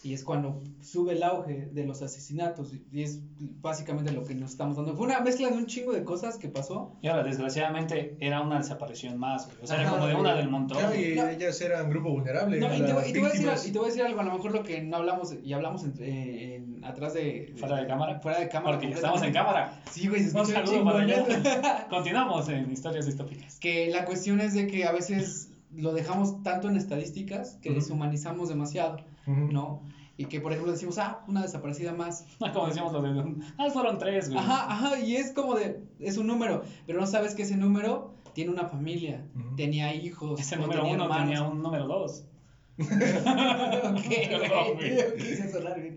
Y 0.05 0.13
es 0.13 0.24
cuando 0.24 0.62
sube 0.81 1.13
el 1.13 1.24
auge 1.24 1.67
de 1.71 1.83
los 1.83 2.03
asesinatos 2.03 2.71
y 2.91 3.01
es 3.01 3.19
básicamente 3.39 4.12
lo 4.12 4.24
que 4.24 4.35
nos 4.35 4.51
estamos 4.51 4.77
dando. 4.77 4.95
Fue 4.95 5.07
una 5.07 5.19
mezcla 5.21 5.50
de 5.50 5.55
un 5.57 5.65
chingo 5.65 5.93
de 5.93 6.03
cosas 6.03 6.38
que 6.38 6.47
pasó. 6.47 6.95
Y 7.01 7.07
ahora, 7.07 7.24
desgraciadamente, 7.24 8.15
era 8.19 8.41
una 8.41 8.59
desaparición 8.59 9.17
más, 9.17 9.47
güey. 9.47 9.57
O 9.63 9.65
sea, 9.67 9.81
era 9.81 9.89
como 9.89 10.05
de 10.05 10.13
una 10.13 10.35
del 10.35 10.47
montón. 10.50 10.77
Claro, 10.77 10.95
y 10.95 11.15
No. 11.15 11.27
ellas 11.27 11.59
eran 11.59 11.89
grupo 11.89 12.12
vulnerable. 12.12 12.59
No, 12.59 12.67
y, 12.75 12.81
te, 12.83 12.93
voy- 12.93 13.03
y 13.07 13.13
te 13.13 13.19
voy 13.19 13.29
a 13.29 13.31
decir, 13.31 13.69
y 13.69 13.71
te 13.71 13.79
voy 13.79 13.88
a 13.88 13.89
decir 13.89 14.03
algo, 14.05 14.19
a 14.19 14.24
lo 14.25 14.33
mejor 14.33 14.51
lo 14.51 14.62
que 14.63 14.81
no 14.83 14.97
hablamos 14.97 15.33
y 15.43 15.53
hablamos 15.53 15.83
entre- 15.83 16.07
eh, 16.07 16.55
en- 16.57 16.85
atrás 16.85 17.15
de, 17.15 17.51
Fuera 17.57 17.77
de 17.77 17.88
cámara. 17.88 18.19
Fuera 18.19 18.39
de 18.39 18.47
cámara. 18.47 18.77
Porque 18.77 18.89
ya 18.91 18.95
estamos 18.97 19.24
en 19.24 19.33
cámara. 19.33 19.81
Sí, 19.91 20.07
güey, 20.07 20.24
se 20.24 20.38
Un 20.38 20.45
saludo 20.45 20.83
para 20.85 21.00
allá. 21.00 21.25
Continuamos 21.89 22.47
en 22.50 22.71
historias 22.71 23.07
distópicas. 23.07 23.59
Que 23.59 23.89
la 23.89 24.05
cuestión 24.05 24.39
es 24.39 24.53
de 24.53 24.67
que 24.67 24.85
a 24.85 24.91
veces 24.91 25.50
lo 25.75 25.93
dejamos 25.93 26.43
tanto 26.43 26.69
en 26.69 26.77
estadísticas 26.77 27.57
que 27.62 27.71
deshumanizamos 27.71 28.50
demasiado, 28.50 28.97
¿no? 29.25 29.82
Y 30.17 30.25
que 30.25 30.39
por 30.39 30.51
ejemplo 30.53 30.72
decimos, 30.72 30.98
ah, 30.98 31.24
una 31.27 31.41
desaparecida 31.41 31.91
más. 31.94 32.25
Como 32.53 32.67
decíamos 32.67 32.94
lo 32.94 33.01
de. 33.01 33.36
Ah, 33.58 33.67
fueron 33.72 33.98
tres, 33.98 34.29
güey. 34.29 34.39
Ajá, 34.39 34.72
ajá, 34.72 35.00
y 35.00 35.15
es 35.17 35.32
como 35.32 35.55
de, 35.55 35.82
es 36.00 36.17
un 36.17 36.27
número, 36.27 36.63
pero 36.88 37.00
no 37.01 37.05
sabes 37.08 37.36
que 37.36 37.41
ese 37.44 37.58
número 37.58 38.13
tiene 38.34 38.51
una 38.51 38.65
familia, 38.65 39.25
Ujú. 39.36 39.55
tenía 39.55 39.94
hijos, 39.94 40.39
Ese 40.39 40.55
número 40.58 40.82
tenía 40.82 40.96
uno 40.96 41.03
hermanos. 41.05 41.25
tenía 41.29 41.44
un 41.44 41.62
número 41.62 41.88
dos. 41.88 42.24
ok, 42.77 42.86
Perdón, 42.86 44.74
güey. 44.75 44.94
güey. 44.96 45.15
Quise 45.17 45.50
sonar 45.51 45.79
bien. 45.79 45.96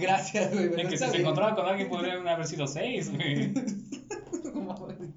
Gracias, 0.00 0.52
güey. 0.52 0.70
Pero 0.70 0.88
que 0.88 0.96
si 0.98 1.06
se 1.06 1.16
encontraba 1.20 1.54
con 1.54 1.66
alguien 1.66 1.88
podrían 1.88 2.26
haber 2.26 2.46
sido 2.46 2.66
seis, 2.66 3.12
güey. 3.12 3.52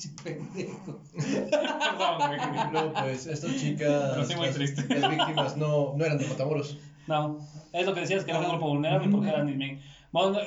Pendejo. 0.10 1.02
Perdón, 1.16 2.18
güey. 2.28 2.40
No, 2.74 2.94
pues 2.94 3.26
estas 3.28 3.56
chicas, 3.58 4.12
Pero 4.14 4.26
sí 4.26 4.36
muy 4.36 4.46
las, 4.48 4.56
triste. 4.56 5.00
las 5.00 5.10
víctimas 5.10 5.58
no, 5.58 5.94
no 5.96 6.06
eran 6.06 6.18
de 6.18 6.28
Matamoros. 6.28 6.78
No, 7.08 7.40
es 7.74 7.86
lo 7.86 7.94
que 7.94 8.02
decías, 8.02 8.24
que 8.24 8.32
era 8.32 8.40
un 8.40 8.50
grupo 8.50 8.68
vulnerable 8.70 9.10
porque 9.10 9.30
eran, 9.30 9.50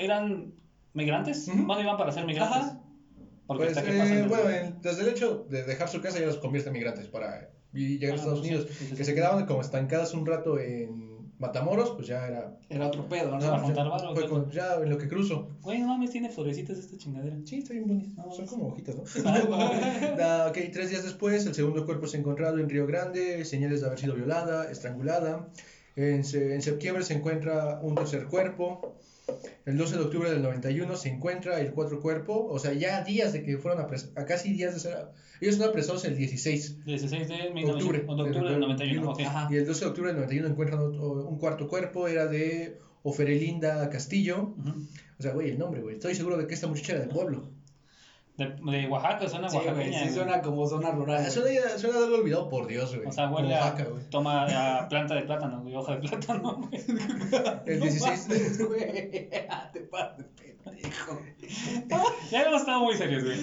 eran 0.00 0.52
migrantes, 0.94 1.49
Ujú. 1.49 1.64
bueno, 1.66 1.82
iban 1.82 1.96
para 1.96 2.12
ser 2.12 2.25
migrantes. 2.26 2.56
Ajá. 2.62 2.80
Porque 3.46 3.64
Pues, 3.64 3.76
hasta 3.76 3.90
que 3.90 3.99
eh, 3.99 4.23
bueno, 4.26 4.49
en- 4.49 4.80
desde 4.80 5.02
el 5.02 5.08
hecho 5.08 5.46
de 5.50 5.64
dejar 5.64 5.88
su 5.88 6.00
casa 6.00 6.18
ya 6.18 6.26
los 6.26 6.38
convierte 6.38 6.70
en 6.70 6.75
migrantes 6.75 7.08
para 7.08 7.50
y 7.75 7.99
llegar 7.99 8.12
a 8.12 8.12
Ah, 8.14 8.16
Estados 8.20 8.38
pues, 8.40 8.50
Unidos. 8.52 8.68
sí, 8.78 8.87
sí, 8.90 8.94
que 8.96 9.04
se 9.04 9.14
quedaban 9.14 9.44
como 9.46 9.61
estancadas 9.61 10.14
un 10.14 10.25
rato 10.25 10.58
en 10.58 11.13
Matamoros, 11.38 11.90
pues 11.92 12.06
ya 12.06 12.26
era. 12.26 12.52
Era 12.68 12.86
otro 12.86 13.08
pedo, 13.08 13.32
No, 13.32 13.38
¿no? 13.40 13.54
a 13.54 13.58
juntar 13.58 13.88
varo, 13.88 14.14
fue 14.14 14.28
como, 14.28 14.48
ya 14.50 14.74
en 14.76 14.88
lo 14.88 14.98
que 14.98 15.08
cruzo. 15.08 15.48
Güey, 15.62 15.80
no 15.80 15.88
mames, 15.88 16.10
tiene 16.10 16.30
florecitas 16.30 16.78
esta 16.78 16.96
chingadera. 16.96 17.36
Sí, 17.44 17.58
está 17.58 17.72
bien 17.72 17.86
bonito. 17.88 18.14
No, 18.22 18.32
Son 18.32 18.44
sí. 18.46 18.50
como 18.54 18.66
hojitas, 18.68 18.94
¿no? 18.96 19.02
Ah, 19.24 19.40
güey. 19.44 20.16
Da- 20.16 20.46
ok, 20.48 20.58
tres 20.72 20.90
días 20.90 21.02
después, 21.02 21.44
el 21.46 21.54
segundo 21.54 21.84
cuerpo 21.84 22.06
es 22.06 22.14
encontrado 22.14 22.58
en 22.58 22.68
Río 22.68 22.86
Grande, 22.86 23.44
señales 23.44 23.80
de 23.80 23.86
haber 23.86 23.98
sido 23.98 24.14
violada, 24.14 24.70
estrangulada. 24.70 25.48
En, 25.96 26.24
se- 26.24 26.54
en 26.54 26.62
septiembre 26.62 27.02
se 27.04 27.14
encuentra 27.14 27.78
un 27.80 27.94
tercer 27.94 28.26
cuerpo. 28.26 28.94
El 29.66 29.78
12 29.78 29.97
de 29.97 30.02
octubre 30.02 30.31
del 30.31 30.43
91 30.43 30.97
se 30.97 31.09
encuentra 31.09 31.59
el 31.61 31.73
cuarto 31.73 32.00
cuerpo. 32.00 32.47
O 32.50 32.59
sea, 32.59 32.73
ya 32.75 33.02
días 33.02 33.33
de 33.33 33.43
que 33.43 33.57
fueron 33.59 33.81
apresados, 33.81 34.16
a 34.16 34.25
casi 34.26 34.52
días 34.52 34.75
de 34.75 34.81
ser. 34.81 35.07
Ellos 35.40 35.57
fueron 35.57 35.71
apresados 35.71 36.04
el 36.04 36.16
16 36.16 36.85
16 36.85 37.28
de 37.28 37.35
de 37.37 37.50
1900 37.54 37.75
octubre, 37.75 37.99
de 37.99 38.04
octubre 38.04 38.50
del 38.50 38.61
91. 38.61 39.11
ok. 39.11 39.21
Ajá. 39.23 39.49
Y 39.50 39.57
el 39.57 39.66
12 39.66 39.81
de 39.85 39.87
octubre 39.90 40.09
del 40.12 40.16
91 40.21 40.49
encuentran 40.49 40.81
otro- 40.81 41.26
un 41.26 41.38
cuarto 41.38 41.66
cuerpo, 41.69 42.07
era 42.09 42.26
de 42.26 42.78
Oferelinda 43.02 43.88
Castillo. 43.90 44.54
Ujú. 44.59 44.87
O 45.19 45.23
sea, 45.23 45.33
güey, 45.33 45.50
el 45.50 45.59
nombre, 45.59 45.81
güey. 45.81 45.95
Estoy 45.95 46.14
seguro 46.14 46.37
de 46.37 46.47
que 46.47 46.54
esta 46.54 46.66
muchacha 46.66 46.93
era 46.93 47.00
del 47.02 47.11
pueblo. 47.11 47.49
De, 48.36 48.46
de 48.46 48.88
Oaxaca, 48.88 49.28
suena 49.28 49.48
Sí, 49.48 49.56
güey, 49.58 49.68
oaxaqueña. 49.68 49.98
sí 49.98 50.04
güey. 50.04 50.14
suena 50.14 50.42
como 50.42 50.66
zona 50.66 50.90
rural. 50.90 51.24
Ah, 51.24 51.30
suena, 51.30 51.78
suena 51.78 51.98
de 51.98 52.04
algo 52.04 52.16
olvidado 52.16 52.48
por 52.48 52.66
Dios, 52.66 52.94
güey. 52.94 53.06
O 53.06 53.12
sea, 53.12 53.30
huele 53.30 53.54
a, 53.54 53.60
Oaxaca, 53.60 53.84
güey. 53.84 54.02
toma 54.10 54.44
a 54.80 54.88
planta 54.88 55.14
de 55.14 55.22
plátano, 55.22 55.60
güey, 55.62 55.76
hoja 55.76 55.96
de 55.96 56.08
plátano, 56.08 56.54
güey. 56.68 56.84
El 57.66 57.80
16 57.80 58.28
de... 58.28 58.64
Güey, 58.64 59.28
te 59.72 59.80
pases. 59.82 60.26
Ya 62.30 62.42
hemos 62.42 62.60
estado 62.62 62.80
muy 62.80 62.96
serios, 62.96 63.22
güey. 63.22 63.38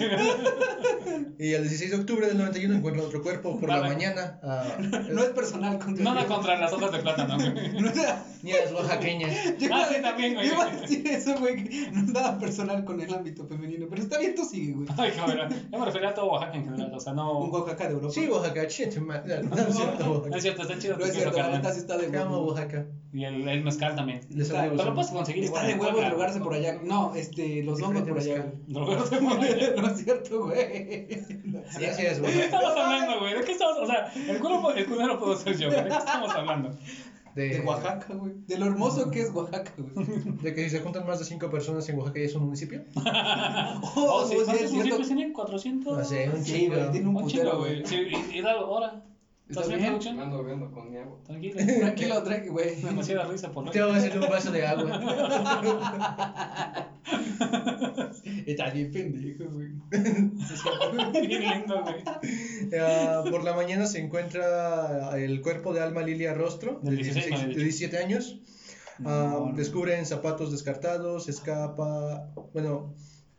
Y 1.38 1.52
el 1.54 1.62
16 1.62 1.90
de 1.92 1.96
octubre 1.98 2.26
del 2.26 2.36
91 2.36 2.74
encuentran 2.76 3.06
otro 3.06 3.22
cuerpo 3.22 3.58
por 3.58 3.68
la 3.68 3.80
mañana. 3.80 4.38
ah, 4.42 4.64
No 5.10 5.22
es 5.22 5.30
personal 5.30 5.78
contra 5.78 6.04
Nada 6.04 6.26
contra 6.26 6.58
las 6.58 6.72
hojas 6.72 6.92
de 6.92 6.98
plátano, 6.98 7.36
güey. 7.36 7.72
No 7.80 7.88
era- 7.90 8.24
niñas 8.42 8.72
oaxaqueñas. 8.72 9.56
Yo 9.58 9.68
Ah, 9.72 9.78
iba 9.78 9.88
sí, 9.88 10.02
también, 10.02 10.34
güey. 10.34 10.48
yo 10.48 10.54
iba 10.54 10.64
a 10.64 10.70
decir 10.76 11.06
eso, 11.06 11.34
güey. 11.38 11.64
que 11.64 11.90
No 11.92 12.00
es 12.00 12.08
nada 12.08 12.38
personal 12.38 12.84
con 12.84 13.00
el 13.00 13.12
ámbito 13.14 13.46
femenino. 13.46 13.86
Pero 13.88 14.02
está 14.02 14.18
bien, 14.18 14.34
tú 14.34 14.44
sigue, 14.44 14.72
güey. 14.72 14.88
Ay, 14.98 15.12
cabrón. 15.12 15.48
Yo 15.70 15.78
me 15.78 15.84
refería 15.86 16.08
a 16.10 16.14
todo 16.14 16.32
Oaxaca 16.32 16.56
en 16.58 16.64
general, 16.64 16.92
o 16.94 17.00
sea, 17.00 17.12
Un 17.12 17.16
no. 17.16 17.38
Oaxaca 17.38 17.86
de 17.86 17.92
Europa. 17.94 18.12
Sí, 18.12 18.26
Oaxaca, 18.28 18.66
chete, 18.66 19.00
man. 19.00 19.22
No, 19.26 19.56
no 19.56 19.68
es 19.68 19.76
cierto, 19.76 20.04
No 20.04 20.12
Oaxaca. 20.14 20.36
es 20.36 20.42
cierto, 20.42 20.62
está 20.62 20.78
chido. 20.78 20.96
No 20.96 21.04
es 21.04 21.12
cierto, 21.12 21.30
la 21.36 21.42
carnal. 21.44 21.62
neta 21.62 21.72
sí 21.72 21.78
está 21.80 21.96
de 21.96 22.08
Te 22.08 22.18
amo, 22.18 22.36
huevo. 22.38 22.48
Oaxaca. 22.52 22.86
Y 23.14 23.24
el, 23.24 23.46
el 23.46 23.62
mezcal 23.62 23.94
también. 23.94 24.20
Está- 24.34 24.62
Pero 24.70 24.84
lo 24.84 24.94
puedes 24.94 25.10
conseguir 25.10 25.44
Está 25.44 25.70
igual 25.70 25.92
de 25.92 25.98
huevo 26.00 26.08
drogarse 26.08 26.38
güey. 26.38 26.44
por 26.44 26.54
allá. 26.54 26.80
No, 26.82 27.14
este, 27.14 27.62
los 27.62 27.82
hongos 27.82 28.02
por 28.08 28.18
allá. 28.18 28.38
güey. 28.40 28.52
Drogarse 28.68 29.16
por 29.18 29.32
allá. 29.38 29.74
No 29.76 29.86
es 29.88 29.98
cierto, 30.04 30.44
güey. 30.46 31.08
No 31.44 31.58
es 31.60 31.68
cierto. 31.70 31.80
Gracias, 31.80 32.14
¿De 32.16 32.20
güey. 32.22 32.32
qué 32.32 32.44
estamos 32.44 32.70
hablando, 32.70 33.18
güey? 33.20 33.34
¿De 33.34 33.44
qué 33.44 33.52
estamos? 33.52 33.78
O 33.80 33.86
sea, 33.86 34.12
el 34.14 34.38
culo, 34.38 34.74
el 34.74 34.86
culero 34.86 35.18
puedo 35.18 35.36
ser 35.36 35.58
yo, 35.58 35.68
güey. 35.68 35.82
¿De 35.84 35.88
qué 35.90 35.96
estamos 35.96 36.30
hablando? 36.34 36.70
De 37.34 37.60
Oaxaca, 37.66 38.12
güey. 38.14 38.32
De 38.46 38.58
lo 38.58 38.66
hermoso 38.66 39.10
que 39.10 39.22
es 39.22 39.30
Oaxaca, 39.34 39.72
güey. 39.78 40.06
De 40.42 40.54
que 40.54 40.64
si 40.64 40.70
se 40.70 40.80
juntan 40.80 41.06
más 41.06 41.18
de 41.18 41.24
5 41.26 41.50
personas 41.50 41.86
en 41.90 41.98
Oaxaca 41.98 42.18
ya 42.20 42.26
es 42.26 42.34
un 42.34 42.44
municipio. 42.44 42.82
Oh, 43.94 44.22
Oh, 44.22 44.26
sí, 44.26 44.36
sí, 44.38 44.44
¿cuántos 44.44 44.64
es 44.64 44.72
municipios 44.72 45.06
tiene? 45.08 45.32
¿400? 45.34 45.84
No 45.84 46.04
sé, 46.04 46.30
un 46.30 46.44
Sí, 46.44 46.52
chingo. 46.52 46.76
güey, 46.76 46.90
tiene 46.92 47.08
un 47.08 47.16
Un 47.16 47.22
putero, 47.22 47.58
güey. 47.58 47.82
güey. 47.82 47.86
Sí, 47.86 47.96
y, 48.32 48.38
y 48.38 48.42
dale, 48.42 48.58
ahora. 48.60 49.02
¿Estás 49.48 49.64
¿Está 49.64 49.76
bien, 49.76 49.88
producción? 49.88 50.16
Me 50.16 50.22
ando 50.22 50.44
viendo 50.44 50.70
con 50.70 50.90
mi 50.90 50.96
agua. 50.96 51.18
Tranquilo. 51.24 51.54
Tranquilo, 51.80 52.22
tranquilo, 52.22 52.52
güey. 52.54 52.80
Demasiada 52.80 53.24
risa 53.26 53.50
por 53.50 53.70
Te 53.70 53.82
voy 53.82 53.92
a 53.92 53.96
hacer 53.96 54.18
un 54.18 54.28
vaso 54.28 54.50
de 54.50 54.66
agua. 54.66 54.92
Está 58.46 58.70
bien 58.70 58.90
pendejo, 58.90 59.44
güey. 59.50 59.68
Bien 59.90 61.42
lindo, 61.42 61.82
güey. 61.82 62.02
Ah, 62.80 63.22
por 63.28 63.44
la 63.44 63.54
mañana 63.54 63.86
se 63.86 63.98
encuentra 63.98 65.18
el 65.18 65.40
cuerpo 65.42 65.74
de 65.74 65.80
Alma 65.80 66.02
Lilia 66.02 66.32
Rostro, 66.34 66.80
de, 66.82 66.90
De 66.90 66.96
16, 66.96 67.26
16 67.26 67.30
me 67.30 67.36
había 67.36 67.48
de 67.48 67.64
dicho. 67.64 67.64
17 67.64 67.98
años. 67.98 68.40
Ah, 69.04 69.30
No, 69.34 69.46
no. 69.50 69.56
Descubren 69.56 70.06
zapatos 70.06 70.52
descartados, 70.52 71.28
escapa. 71.28 72.30
Bueno, 72.52 72.94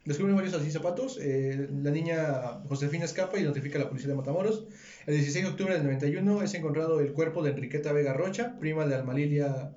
descubren 0.05 0.35
varios 0.35 0.53
así 0.53 0.71
zapatos. 0.71 1.17
eh, 1.21 1.69
la 1.81 1.91
niña 1.91 2.61
Josefina 2.67 3.05
escapa 3.05 3.37
y 3.37 3.43
notifica 3.43 3.77
a 3.77 3.83
la 3.83 3.89
policía 3.89 4.09
de 4.09 4.15
Matamoros. 4.15 4.65
El 5.05 5.15
16 5.15 5.45
de 5.45 5.51
octubre 5.51 5.73
del 5.73 5.83
91 5.83 6.43
es 6.43 6.53
encontrado 6.53 6.99
el 6.99 7.13
cuerpo 7.13 7.43
de 7.43 7.51
Enriqueta 7.51 7.91
Vega 7.93 8.13
Rocha, 8.13 8.57
prima 8.59 8.85
de 8.85 8.95
Alma 8.95 9.13
Lilia. 9.13 9.71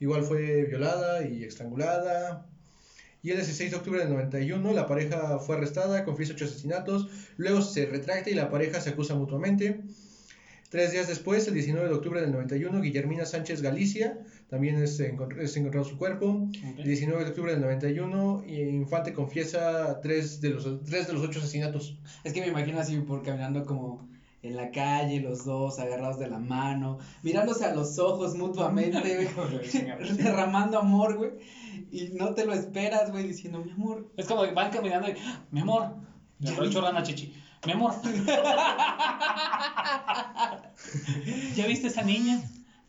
Igual 0.00 0.24
fue 0.24 0.64
violada 0.64 1.26
y 1.26 1.44
estrangulada. 1.44 2.46
Y 3.22 3.30
el 3.30 3.36
16 3.36 3.70
de 3.70 3.76
octubre 3.76 4.00
del 4.00 4.10
91 4.10 4.72
la 4.72 4.88
pareja 4.88 5.38
fue 5.38 5.56
arrestada, 5.56 6.04
confiesa 6.04 6.32
ocho 6.32 6.44
asesinatos, 6.44 7.08
luego 7.36 7.62
se 7.62 7.86
retracta 7.86 8.30
y 8.30 8.34
la 8.34 8.50
pareja 8.50 8.80
se 8.80 8.90
acusa 8.90 9.14
mutuamente. 9.14 9.80
Tres 10.70 10.90
días 10.90 11.06
después, 11.06 11.46
el 11.46 11.54
19 11.54 11.86
de 11.86 11.94
octubre 11.94 12.20
del 12.20 12.32
91, 12.32 12.80
Guillermina 12.80 13.26
Sánchez 13.26 13.62
Galicia, 13.62 14.18
también 14.52 14.76
es, 14.82 15.00
es 15.00 15.56
encontrado 15.56 15.86
su 15.86 15.96
cuerpo. 15.96 16.46
El 16.76 16.84
19 16.84 17.24
de 17.24 17.30
octubre 17.30 17.52
del 17.52 17.62
91, 17.62 18.44
Infante 18.46 19.14
confiesa 19.14 19.98
tres 20.02 20.42
de 20.42 20.50
los, 20.50 20.84
tres 20.84 21.06
de 21.06 21.14
los 21.14 21.22
ocho 21.22 21.38
asesinatos. 21.38 21.96
Es 22.22 22.34
que 22.34 22.42
me 22.42 22.48
imagino 22.48 22.78
así 22.78 22.98
por 22.98 23.22
caminando 23.22 23.64
como 23.64 24.06
en 24.42 24.56
la 24.56 24.70
calle, 24.70 25.20
los 25.20 25.46
dos 25.46 25.78
agarrados 25.78 26.18
de 26.18 26.28
la 26.28 26.38
mano, 26.38 26.98
mirándose 27.22 27.64
a 27.64 27.74
los 27.74 27.98
ojos 27.98 28.34
mutuamente, 28.34 29.00
güey, 29.36 30.16
derramando 30.18 30.78
amor, 30.80 31.16
güey. 31.16 31.30
Y 31.90 32.10
no 32.12 32.34
te 32.34 32.44
lo 32.44 32.52
esperas, 32.52 33.10
güey, 33.10 33.26
diciendo, 33.28 33.64
mi 33.64 33.70
amor. 33.70 34.12
Es 34.18 34.26
como 34.26 34.42
que 34.42 34.50
van 34.52 34.70
caminando 34.70 35.08
y, 35.08 35.12
"Ah, 35.24 35.46
mi 35.50 35.60
amor, 35.60 35.94
le 36.40 36.48
Ya 36.48 36.52
aprovecho 36.52 36.80
vi- 36.80 36.86
rana 36.86 37.02
chichi. 37.02 37.32
Mi 37.64 37.72
amor. 37.72 37.94
¿Ya 41.56 41.66
viste 41.66 41.86
esa 41.86 42.02
niña? 42.02 42.42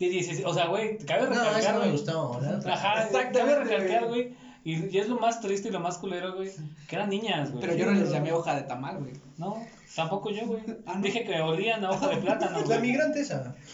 De 0.05 0.09
16, 0.09 0.43
o 0.45 0.53
sea, 0.53 0.67
güey, 0.67 0.97
cabe 0.99 1.25
recalcar, 1.27 1.77
güey. 1.77 1.91
gustó, 1.91 2.39
Ajá, 2.65 3.03
Exactamente, 3.03 3.39
cabe 3.39 3.55
recalcar, 3.63 4.07
güey. 4.07 4.23
güey. 4.23 4.43
Y, 4.65 4.95
y 4.95 4.97
es 4.97 5.09
lo 5.09 5.19
más 5.19 5.41
triste 5.41 5.67
y 5.67 5.71
lo 5.71 5.81
más 5.81 5.97
culero, 5.97 6.35
güey, 6.35 6.49
que 6.87 6.95
eran 6.95 7.09
niñas, 7.09 7.51
güey. 7.51 7.61
Pero 7.61 7.75
yo 7.75 7.85
no 7.85 7.91
les 7.91 8.09
llamé 8.11 8.31
hoja 8.31 8.55
de 8.55 8.61
tamal, 8.61 8.97
güey. 8.99 9.11
No, 9.37 9.61
tampoco 9.93 10.29
yo, 10.29 10.45
güy. 10.45 10.61
Ah, 10.85 10.93
¿no? 10.95 11.01
Dije 11.01 11.25
que 11.25 11.41
olían 11.41 11.83
a 11.83 11.91
hoja 11.91 12.07
de 12.07 12.17
plátano, 12.17 12.59
La 12.59 12.65
güey. 12.65 12.79
migrante 12.81 13.19
esa. 13.19 13.53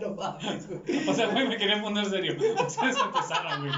no 0.00 0.14
mames, 0.14 0.68
güey. 0.68 1.08
O 1.08 1.14
sea, 1.14 1.26
güey, 1.26 1.48
me 1.48 1.56
querían 1.56 1.82
poner 1.82 2.06
serio. 2.06 2.36
Ustedes 2.36 2.96
empezaron, 3.04 3.60
güey. 3.62 3.72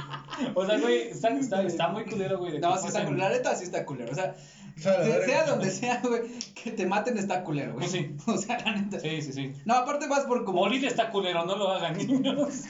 O 0.55 0.67
sea, 0.67 0.79
güey, 0.79 1.09
está, 1.09 1.29
está, 1.31 1.63
está 1.63 1.89
muy 1.89 2.05
culero, 2.05 2.39
güey. 2.39 2.59
No, 2.59 2.77
sí 2.77 2.89
está 2.89 3.05
culero. 3.05 3.23
La 3.23 3.31
neta 3.31 3.55
sí 3.55 3.65
está 3.65 3.87
culero. 3.87 4.13
O 4.13 4.15
sea, 4.15 4.27
la 4.27 4.35
sea, 4.77 5.25
sea 5.25 5.47
donde 5.47 5.71
sea, 5.71 6.01
güey, 6.03 6.23
que 6.55 6.71
te 6.73 6.87
maten 6.87 7.19
está 7.19 7.43
culero, 7.43 7.75
güey. 7.75 7.89
Pues 7.89 7.93
sí. 7.93 8.15
O 8.27 8.37
sea, 8.37 8.59
la 8.59 8.73
neta. 8.73 9.01
Sí, 9.01 9.23
sí, 9.23 9.33
sí. 9.33 9.53
No, 9.65 9.75
aparte 9.75 10.07
vas 10.09 10.25
por 10.25 10.45
como. 10.45 10.61
Morir 10.61 10.85
está 10.85 11.11
culero, 11.11 11.45
no 11.47 11.57
lo 11.57 11.71
hagan, 11.71 11.97
niños. 12.07 12.65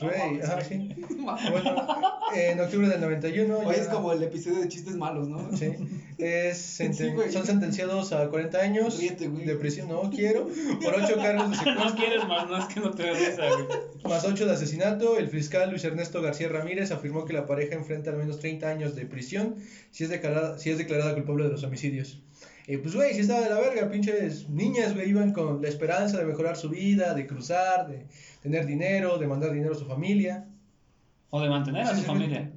Güey, 0.00 0.40
ajá, 0.42 0.60
sí. 0.62 0.88
Bueno, 1.22 1.86
en 2.34 2.60
octubre 2.60 2.88
del 2.88 3.00
91. 3.00 3.58
Oye, 3.58 3.76
ya- 3.76 3.82
es 3.82 3.88
como 3.88 4.12
el 4.12 4.22
episodio 4.22 4.60
de 4.60 4.68
chistes 4.68 4.96
malos, 4.96 5.28
¿no? 5.28 5.56
Sí. 5.56 5.72
Es 6.18 6.58
senten- 6.80 7.22
Sí, 7.26 7.32
son 7.32 7.46
sentenciados 7.46 8.12
a 8.12 8.28
40 8.28 8.58
años 8.58 8.98
Ríete, 8.98 9.28
güey. 9.28 9.44
de 9.44 9.54
prisión, 9.56 9.88
no 9.88 10.10
quiero, 10.10 10.48
por 10.82 10.94
8 10.94 11.16
cargos 11.16 11.50
de 11.50 11.56
No 11.56 11.62
secuestro, 11.64 11.94
quieres 11.96 12.26
más, 12.26 12.48
no 12.48 12.58
es 12.58 12.64
que 12.66 12.80
no 12.80 12.90
te 12.90 13.02
des 13.04 13.18
risa, 13.30 13.42
güey. 13.50 13.66
más 14.04 14.24
8 14.24 14.46
de 14.46 14.52
asesinato. 14.52 15.16
El 15.18 15.28
fiscal 15.28 15.70
Luis 15.70 15.84
Ernesto 15.84 16.20
García 16.22 16.48
Ramírez 16.48 16.90
afirmó 16.90 17.24
que 17.24 17.32
la 17.34 17.46
pareja 17.46 17.74
enfrenta 17.76 18.10
al 18.10 18.16
menos 18.16 18.40
30 18.40 18.68
años 18.68 18.94
de 18.96 19.06
prisión 19.06 19.56
si 19.92 20.04
es 20.04 20.10
declarada, 20.10 20.58
si 20.58 20.70
es 20.70 20.78
declarada 20.78 21.14
culpable 21.14 21.44
de 21.44 21.50
los 21.50 21.62
homicidios. 21.64 22.18
Eh, 22.72 22.78
pues, 22.78 22.94
güey, 22.94 23.12
si 23.12 23.20
estaba 23.20 23.42
de 23.42 23.50
la 23.50 23.60
verga, 23.60 23.90
pinches 23.90 24.48
niñas, 24.48 24.94
güey, 24.94 25.10
iban 25.10 25.34
con 25.34 25.60
la 25.60 25.68
esperanza 25.68 26.16
de 26.16 26.24
mejorar 26.24 26.56
su 26.56 26.70
vida, 26.70 27.12
de 27.12 27.26
cruzar, 27.26 27.86
de 27.86 28.06
tener 28.40 28.64
dinero, 28.64 29.18
de 29.18 29.26
mandar 29.26 29.52
dinero 29.52 29.72
a 29.72 29.78
su 29.78 29.84
familia. 29.84 30.46
O 31.28 31.42
de 31.42 31.50
mantener 31.50 31.82
a 31.82 31.88
su 31.88 32.00
sí, 32.00 32.06
familia. 32.06 32.50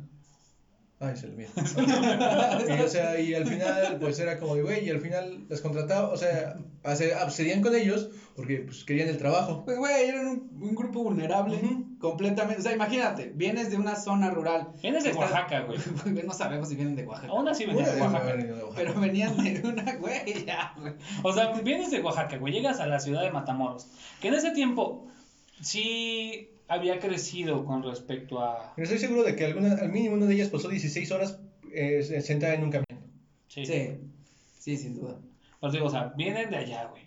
Ay, 0.99 1.17
se 1.17 1.27
lo 1.27 1.33
mío. 1.33 1.47
y, 1.55 2.81
o 2.81 2.87
sea, 2.87 3.19
y 3.19 3.33
al 3.33 3.45
final, 3.45 3.97
pues 3.99 4.17
era 4.19 4.39
como 4.39 4.55
de, 4.55 4.61
güey, 4.63 4.85
y 4.85 4.89
al 4.89 5.01
final 5.01 5.45
las 5.49 5.61
contrataba, 5.61 6.09
o 6.09 6.17
sea, 6.17 6.57
accedían 6.83 7.61
con 7.61 7.75
ellos 7.75 8.09
porque 8.35 8.57
pues 8.59 8.83
querían 8.83 9.07
el 9.07 9.17
trabajo. 9.17 9.63
Pues, 9.63 9.77
güey, 9.77 10.09
eran 10.09 10.27
un, 10.27 10.49
un 10.61 10.75
grupo 10.75 11.03
vulnerable. 11.03 11.57
Completamente. 11.99 12.59
O 12.59 12.63
sea, 12.63 12.73
imagínate, 12.73 13.31
vienes 13.33 13.71
de 13.71 13.77
una 13.77 13.95
zona 13.95 14.29
rural. 14.29 14.67
Vienes 14.81 15.05
de 15.05 15.13
Oaxaca, 15.13 15.61
güey. 15.61 15.79
no 16.25 16.33
sabemos 16.33 16.67
si 16.67 16.75
vienen 16.75 16.95
de 16.95 17.05
Oaxaca. 17.05 17.31
Aún 17.31 17.47
así 17.47 17.65
vienes 17.65 17.87
de 17.87 17.95
de 17.95 18.01
Oaxaca. 18.01 18.35
de 18.35 18.53
Oaxaca. 18.53 18.73
Pero 18.75 18.99
venían 18.99 19.37
de 19.37 19.61
una, 19.63 19.95
güey, 19.99 20.45
ya, 20.45 20.73
güey. 20.77 20.93
O 21.23 21.31
sea, 21.33 21.53
vienes 21.61 21.91
de 21.91 22.01
Oaxaca, 22.01 22.37
güey, 22.37 22.53
llegas 22.53 22.81
a 22.81 22.87
la 22.87 22.99
ciudad 22.99 23.21
de 23.21 23.31
Matamoros, 23.31 23.87
que 24.21 24.27
en 24.27 24.33
ese 24.33 24.51
tiempo 24.51 25.07
sí 25.61 26.49
había 26.67 27.00
crecido 27.00 27.65
con 27.65 27.84
respecto 27.84 28.41
a... 28.41 28.74
Pero 28.75 28.84
estoy 28.84 29.00
seguro 29.00 29.24
de 29.24 29.36
que 29.36 29.45
alguna, 29.45 29.74
al 29.74 29.91
mínimo 29.91 30.15
una 30.15 30.25
de 30.25 30.36
ellas 30.36 30.50
pasó 30.50 30.67
16 30.69 31.12
horas 31.12 31.39
eh, 31.72 32.01
sentada 32.22 32.53
en 32.53 32.63
un 32.63 32.72
camión. 32.72 33.12
Sí. 33.48 33.65
Sí, 33.65 33.98
sí, 34.60 34.77
sin 34.77 34.95
duda. 34.95 35.17
Pues 35.60 35.74
digo, 35.74 35.86
o 35.86 35.89
sea, 35.89 36.13
vienen 36.15 36.50
de 36.50 36.57
allá, 36.57 36.86
güey. 36.86 37.03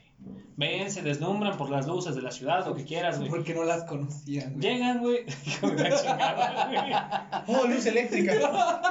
Ven, 0.56 0.90
se 0.90 1.02
deslumbran 1.02 1.56
por 1.56 1.70
las 1.70 1.86
luces 1.86 2.16
de 2.16 2.22
la 2.22 2.32
ciudad, 2.32 2.66
lo 2.66 2.74
que 2.74 2.84
quieras, 2.84 3.18
güey. 3.18 3.30
Porque 3.30 3.54
no 3.54 3.62
las 3.62 3.84
conocían, 3.84 4.54
güey. 4.54 4.60
Llegan, 4.60 4.98
güey, 5.00 5.18
hijo 5.46 5.70
de 5.70 5.88
la 5.88 5.96
chingada, 5.96 7.44
güey. 7.46 7.56
¡Oh, 7.56 7.66
luz 7.68 7.86
eléctrica! 7.86 8.82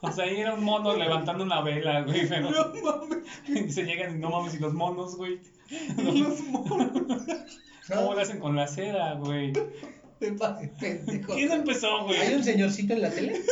O 0.00 0.12
sea, 0.12 0.24
ahí 0.24 0.36
era 0.36 0.54
un 0.54 0.64
mono 0.64 0.94
levantando 0.96 1.44
una 1.44 1.60
vela, 1.60 2.02
güey, 2.02 2.28
pero... 2.28 2.50
No 2.50 2.72
mames, 2.82 3.24
Y 3.48 3.70
se 3.72 3.84
llegan 3.84 4.16
y 4.16 4.18
no 4.18 4.30
mames, 4.30 4.54
y 4.54 4.58
los 4.58 4.72
monos, 4.72 5.16
güey. 5.16 5.40
los 5.96 6.40
monos. 6.40 7.22
¿Cómo 7.92 8.14
le 8.14 8.22
hacen 8.22 8.38
con 8.40 8.56
la 8.56 8.66
cera, 8.66 9.14
güey? 9.14 9.52
Te 10.18 10.32
pases, 10.32 10.70
pendejo. 10.80 11.34
¿Quién 11.34 11.52
empezó, 11.52 11.98
¿Hay 12.08 12.16
güey? 12.16 12.34
un 12.34 12.44
señorcito 12.44 12.94
en 12.94 13.02
la 13.02 13.10
tele? 13.10 13.42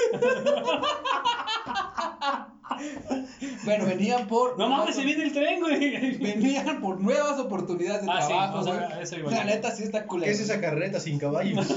Bueno, 3.64 3.86
venían 3.86 4.26
por. 4.28 4.58
No 4.58 4.68
mames, 4.68 4.96
se 4.96 5.04
viene 5.04 5.24
el 5.24 5.32
tren, 5.32 5.60
güey. 5.60 6.16
Venían 6.18 6.80
por 6.80 7.00
nuevas 7.00 7.38
oportunidades 7.38 8.02
de 8.04 8.10
Ah, 8.10 8.22
sí, 8.22 8.28
trabajo, 8.28 8.58
o 8.60 8.64
sea, 8.64 8.88
güey. 8.88 9.02
eso 9.02 9.16
iba 9.18 9.30
La 9.30 9.44
neta 9.44 9.70
sí 9.74 9.82
está 9.84 10.00
¿Qué 10.02 10.06
culera. 10.06 10.32
es 10.32 10.40
esa 10.40 10.60
carreta 10.60 10.98
sin 10.98 11.18
caballos? 11.18 11.66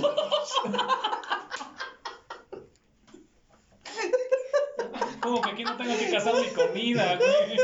Como 5.21 5.41
que 5.41 5.49
aquí 5.51 5.63
no 5.63 5.75
tengo 5.75 5.97
que 5.97 6.11
cazar 6.11 6.35
mi 6.35 6.47
comida, 6.49 7.17
güey. 7.17 7.57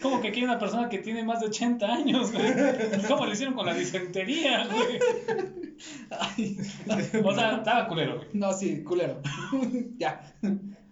Como 0.00 0.20
que 0.20 0.28
aquí 0.28 0.38
hay 0.38 0.44
una 0.44 0.58
persona 0.58 0.88
que 0.88 0.98
tiene 0.98 1.24
más 1.24 1.40
de 1.40 1.46
80 1.46 1.86
años, 1.86 2.32
güey. 2.32 2.46
¿Cómo 3.08 3.26
le 3.26 3.32
hicieron 3.32 3.54
con 3.54 3.66
la 3.66 3.74
disentería, 3.74 4.66
güey? 4.66 4.98
Ay, 6.10 6.56
O 7.24 7.34
sea, 7.34 7.56
estaba 7.56 7.88
culero, 7.88 8.16
güey. 8.16 8.28
no, 8.34 8.52
sí, 8.52 8.82
culero. 8.84 9.20
ya. 9.98 10.34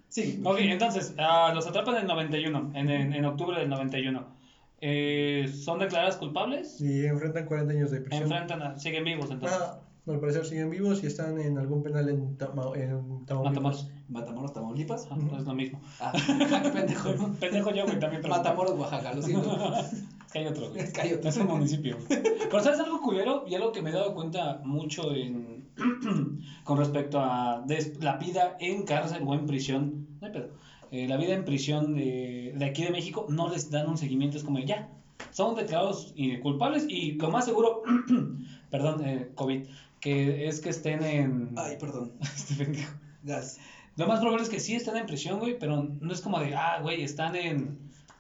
Sí. 0.09 0.41
Ok, 0.45 0.59
entonces, 0.61 1.15
ah, 1.19 1.53
los 1.55 1.67
atrapan 1.67 1.97
en 1.97 2.01
el 2.03 2.07
91, 2.09 2.73
en, 2.75 2.91
en, 2.91 3.13
en 3.13 3.25
octubre 3.25 3.59
del 3.59 3.69
91. 3.69 4.37
Eh, 4.81 5.51
¿Son 5.53 5.79
declaradas 5.79 6.17
culpables? 6.17 6.81
Y 6.81 7.07
enfrentan 7.07 7.47
40 7.47 7.73
años 7.73 7.91
de 7.91 8.01
prisión. 8.01 8.23
Enfrentan 8.25 8.63
a, 8.63 8.79
siguen 8.79 9.05
vivos, 9.05 9.31
entonces. 9.31 9.59
Ah, 9.61 9.81
al 10.07 10.21
parecer 10.21 10.45
siguen 10.47 10.71
vivos 10.71 11.03
y 11.03 11.07
están 11.07 11.39
en 11.41 11.59
algún 11.59 11.83
penal 11.83 12.09
en, 12.09 12.37
Tama- 12.37 12.71
en 12.77 13.25
Tamaulipas. 13.27 13.45
Matamoros. 13.55 13.91
Matamoros, 14.09 14.53
Tamaulipas. 14.53 15.09
Ah, 15.11 15.17
es 15.39 15.45
lo 15.45 15.55
mismo. 15.55 15.81
Ah, 16.01 16.13
qué 16.63 16.71
pendejo, 16.71 17.13
¿no? 17.15 17.33
Pendejo 17.41 17.71
yo, 17.75 17.85
güey, 17.85 17.99
también. 17.99 18.23
pero- 18.23 18.35
Matamoros, 18.37 18.79
Oaxaca, 18.79 19.15
lo 19.15 19.23
siento. 19.23 19.75
Es 20.27 20.33
que 20.33 20.39
hay 20.41 20.47
otro, 20.47 20.69
güey. 20.71 20.81
Es 20.81 20.93
que 20.93 21.01
hay 21.01 21.13
otro. 21.15 21.29
Es 21.31 21.37
un 21.39 21.47
municipio. 21.47 21.97
Pero 22.09 22.63
¿sabes 22.63 22.79
algo 22.81 23.01
culero? 23.01 23.45
Y 23.49 23.55
algo 23.55 23.73
que 23.73 23.83
me 23.83 23.91
he 23.91 23.93
dado 23.93 24.15
cuenta 24.15 24.61
mucho 24.65 25.13
en... 25.15 25.67
con 26.65 26.79
respecto 26.79 27.19
a 27.21 27.63
des- 27.67 28.03
la 28.03 28.17
vida 28.17 28.57
en 28.61 28.85
cárcel 28.85 29.23
o 29.27 29.35
en 29.35 29.47
prisión. 29.47 30.07
No 30.21 30.27
hay 30.27 30.33
pedo. 30.33 30.49
Eh, 30.93 31.09
la 31.09 31.17
vida 31.17 31.35
en 31.35 31.45
prisión 31.45 31.95
de, 31.97 32.55
de 32.57 32.65
aquí 32.65 32.85
de 32.85 32.91
México 32.91 33.27
no 33.29 33.49
les 33.49 33.71
dan 33.71 33.89
un 33.89 33.99
seguimiento. 33.99 34.37
Es 34.37 34.45
como 34.45 34.59
ya. 34.61 34.89
Son 35.31 35.55
declarados 35.57 36.13
eh, 36.17 36.39
culpables 36.41 36.87
y 36.89 37.13
lo 37.13 37.31
más 37.31 37.45
seguro... 37.45 37.83
perdón, 38.71 39.05
eh, 39.05 39.31
COVID. 39.35 39.63
Que 40.01 40.47
es 40.49 40.61
que 40.61 40.71
estén 40.71 41.03
en... 41.03 41.53
Ay, 41.57 41.77
perdón. 41.79 42.13
Este 42.21 42.55
pendejo. 42.65 42.93
Gas. 43.23 43.59
Lo 43.97 44.07
más 44.07 44.21
probable 44.21 44.43
es 44.45 44.51
que 44.51 44.61
sí 44.61 44.75
estén 44.75 44.97
en 44.97 45.07
prisión, 45.07 45.39
güey, 45.41 45.59
pero 45.59 45.83
no 45.83 46.13
es 46.13 46.21
como 46.21 46.39
de, 46.39 46.55
ah, 46.55 46.81
güey, 46.83 47.03
están 47.03 47.35
en, 47.35 47.79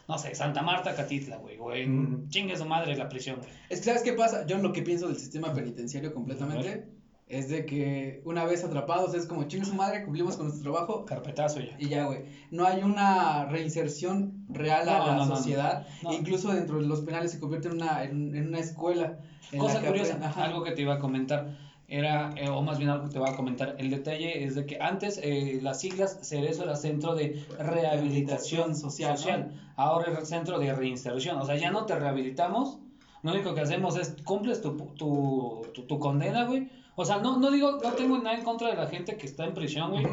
no 0.08 0.16
sé, 0.18 0.34
Santa 0.34 0.62
Marta, 0.62 0.94
Catitla, 0.96 1.36
güey, 1.36 1.58
o 1.58 1.72
en 1.74 2.28
chingue 2.30 2.56
su 2.56 2.64
madre 2.64 2.96
la 2.96 3.08
prisión, 3.10 3.36
güey. 3.36 3.48
Es 3.68 3.80
que, 3.80 3.84
¿sabes 3.84 4.02
qué 4.02 4.14
pasa? 4.14 4.46
Yo 4.46 4.56
lo 4.58 4.72
que 4.72 4.80
pienso 4.82 5.06
del 5.06 5.18
sistema 5.18 5.52
penitenciario 5.52 6.14
completamente 6.14 6.88
es 7.28 7.50
de 7.50 7.66
que 7.66 8.22
una 8.24 8.44
vez 8.44 8.64
atrapados 8.64 9.14
es 9.14 9.26
como 9.26 9.44
chingue 9.48 9.66
su 9.66 9.74
madre, 9.74 10.02
cumplimos 10.04 10.36
con 10.36 10.46
nuestro 10.46 10.72
trabajo 10.72 11.04
Carpetazo 11.04 11.60
ya. 11.60 11.76
y 11.78 11.88
ya, 11.90 12.06
güey. 12.06 12.20
No 12.50 12.64
hay 12.66 12.82
una 12.82 13.44
reinserción 13.44 14.46
real 14.48 14.88
a 14.88 14.98
No, 14.98 15.06
la 15.08 15.14
no, 15.26 15.36
sociedad. 15.36 15.86
No. 16.02 16.12
Incluso 16.14 16.52
dentro 16.54 16.80
de 16.80 16.86
los 16.86 17.02
penales 17.02 17.32
se 17.32 17.38
convierte 17.38 17.68
en 17.68 17.74
una, 17.74 18.02
en, 18.04 18.34
en 18.34 18.48
una 18.48 18.60
escuela. 18.60 19.18
en 19.52 19.58
Cosa 19.58 19.80
que 19.82 19.88
curiosa, 19.88 20.14
aprenden- 20.14 20.42
algo 20.42 20.64
que 20.64 20.70
te 20.72 20.80
iba 20.82 20.94
a 20.94 20.98
comentar, 21.00 21.58
era, 21.88 22.32
eh, 22.36 22.48
o 22.48 22.62
más 22.62 22.78
bien 22.78 22.90
algo 22.90 23.04
que 23.04 23.12
te 23.12 23.18
voy 23.18 23.28
a 23.30 23.36
comentar, 23.36 23.76
el 23.78 23.90
detalle 23.90 24.44
es 24.44 24.54
de 24.56 24.66
que 24.66 24.76
antes 24.80 25.18
eh, 25.22 25.58
las 25.62 25.80
siglas 25.80 26.18
Cerezo 26.22 26.64
era 26.64 26.74
Centro 26.76 27.14
de 27.14 27.44
Rehabilitación 27.58 28.74
Social, 28.74 29.16
Social, 29.16 29.52
¿no? 29.54 29.72
ahora 29.76 30.18
es 30.20 30.28
Centro 30.28 30.58
de 30.58 30.72
Reinserción, 30.74 31.38
o 31.38 31.44
sea, 31.44 31.56
ya 31.56 31.70
no 31.70 31.86
te 31.86 31.94
rehabilitamos, 31.94 32.78
lo 33.22 33.32
único 33.32 33.54
que 33.54 33.60
hacemos 33.60 33.96
es 33.96 34.14
cumples 34.24 34.60
tu, 34.60 34.76
tu, 34.96 35.66
tu, 35.74 35.82
tu 35.82 35.98
condena, 35.98 36.44
güey. 36.44 36.68
O 36.96 37.04
sea, 37.04 37.18
no, 37.18 37.36
no 37.38 37.50
digo, 37.50 37.78
no 37.82 37.92
tengo 37.92 38.18
nada 38.18 38.36
en 38.36 38.44
contra 38.44 38.68
de 38.68 38.74
la 38.76 38.86
gente 38.88 39.16
que 39.16 39.26
está 39.26 39.44
en 39.44 39.52
prisión, 39.54 39.90
güey. 39.90 40.06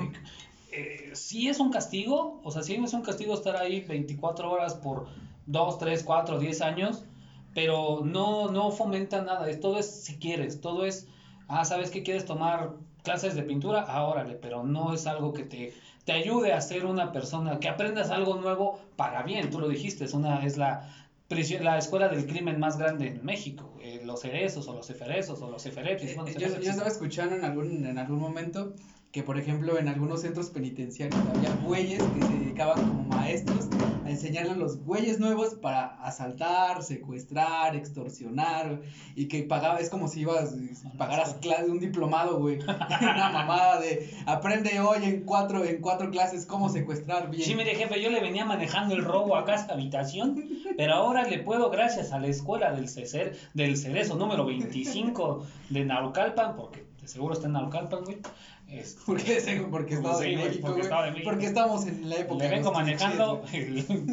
Eh, 0.71 1.11
sí 1.13 1.47
es 1.47 1.59
un 1.59 1.69
castigo, 1.69 2.39
o 2.43 2.51
sea, 2.51 2.63
sí 2.63 2.73
es 2.75 2.93
un 2.93 3.01
castigo 3.03 3.33
estar 3.35 3.55
ahí 3.57 3.81
24 3.81 4.49
horas 4.51 4.73
por 4.75 5.05
2, 5.45 5.77
3, 5.77 6.03
4, 6.03 6.39
10 6.39 6.61
años, 6.61 7.03
pero 7.53 8.01
no, 8.03 8.49
no 8.49 8.71
fomenta 8.71 9.21
nada, 9.21 9.47
es- 9.49 9.59
todo 9.59 9.77
es 9.77 9.85
si 9.85 10.15
quieres, 10.17 10.59
todo 10.61 10.85
es, 10.85 11.07
ah, 11.59 11.65
¿sabes 11.65 11.89
que 11.89 12.03
quieres 12.03 12.25
tomar 12.25 12.69
clases 13.03 13.35
de 13.35 13.43
pintura? 13.43 13.83
Ah, 13.87 14.03
órale, 14.03 14.35
pero 14.35 14.63
no 14.63 14.93
es 14.93 15.05
algo 15.07 15.33
que 15.33 15.43
te, 15.43 15.73
te 16.05 16.13
ayude 16.13 16.53
a 16.53 16.61
ser 16.61 16.85
una 16.85 17.11
persona, 17.11 17.59
que 17.59 17.67
aprendas 17.67 18.09
algo 18.09 18.35
nuevo 18.35 18.79
para 18.95 19.23
bien, 19.23 19.49
tú 19.49 19.59
lo 19.59 19.67
dijiste, 19.67 20.05
es, 20.05 20.13
una, 20.13 20.43
es 20.43 20.57
la, 20.57 20.87
prisión- 21.29 21.61
la 21.63 21.77
escuela 21.77 22.07
del 22.09 22.25
crimen 22.25 22.59
más 22.59 22.77
grande 22.77 23.07
en 23.07 23.23
México, 23.23 23.77
eh, 23.81 23.99
los 24.03 24.21
cerezos 24.21 24.67
o 24.67 24.73
los 24.73 24.89
eferezos 24.89 25.41
o 25.41 25.49
los 25.49 25.65
eferepsis. 25.65 26.11
Eh, 26.11 26.15
bueno, 26.15 26.29
yo, 26.31 26.47
yo 26.59 26.69
estaba 26.69 26.87
escuchando 26.87 27.35
en 27.35 27.43
algún, 27.43 27.85
en 27.85 27.97
algún 27.97 28.19
momento 28.19 28.71
que, 29.13 29.21
por 29.21 29.37
ejemplo, 29.37 29.77
en 29.77 29.87
algunos 29.87 30.21
centros 30.21 30.49
penitenciarios 30.49 31.21
había 31.35 31.53
güeyes 31.63 32.01
que 32.01 32.21
se 32.25 32.33
dedicaban 32.33 32.83
como 32.83 33.03
maestros 33.03 33.69
a 34.03 34.09
enseñarle 34.09 34.53
a 34.53 34.55
los 34.55 34.83
güeyes 34.83 35.19
nuevos 35.19 35.53
para 35.53 36.03
asaltar, 36.03 36.81
secuestrar, 36.81 37.75
extorsionar, 37.75 38.81
y 39.15 39.27
que 39.27 39.43
pagaba, 39.43 39.77
es 39.77 39.91
como 39.91 40.07
si 40.07 40.21
ibas, 40.21 40.55
pagaras 40.97 41.35
clase, 41.35 41.69
un 41.69 41.79
diplomado, 41.79 42.39
güey, 42.39 42.57
una 42.63 43.29
mamada 43.29 43.79
de 43.81 44.09
aprende 44.25 44.79
hoy 44.79 45.03
en 45.03 45.21
cuatro, 45.25 45.63
en 45.63 45.79
cuatro 45.79 46.09
clases 46.09 46.47
cómo 46.47 46.69
secuestrar 46.69 47.29
bien. 47.29 47.43
Sí, 47.43 47.53
mire, 47.53 47.75
jefe, 47.75 48.01
yo 48.01 48.09
le 48.09 48.19
venía 48.19 48.45
manejando 48.45 48.95
el 48.95 49.03
robo 49.03 49.35
a 49.35 49.45
casa 49.45 49.73
habitación, 49.73 50.43
pero 50.75 50.95
ahora 50.95 51.23
le 51.27 51.37
puedo, 51.37 51.69
gracias 51.69 52.13
a 52.13 52.19
la 52.19 52.29
escuela 52.29 52.71
del 52.71 52.89
Cecer, 52.89 53.37
del 53.53 53.77
Cerezo 53.77 54.15
número 54.15 54.43
25 54.43 55.45
de 55.69 55.85
Naucalpan, 55.85 56.55
porque 56.55 56.83
de 56.99 57.07
seguro 57.07 57.33
está 57.33 57.45
en 57.45 57.53
Naucalpan, 57.53 58.05
güey. 58.05 58.17
Este, 58.79 59.01
Porque, 59.05 59.37
ese- 59.37 59.61
porque 59.69 59.93
Estado 59.95 60.19
Sí, 60.19 60.25
de 60.25 60.33
güey, 60.35 60.45
México, 60.47 60.61
porque 60.61 60.73
güey, 60.73 60.83
Estado 60.83 61.03
de 61.05 61.11
México. 61.11 61.29
porque 61.29 61.45
estamos 61.45 61.85
en 61.87 62.09
la 62.09 62.15
época 62.17 62.43
le 62.45 62.49
vengo 62.49 62.71
manejando. 62.71 63.43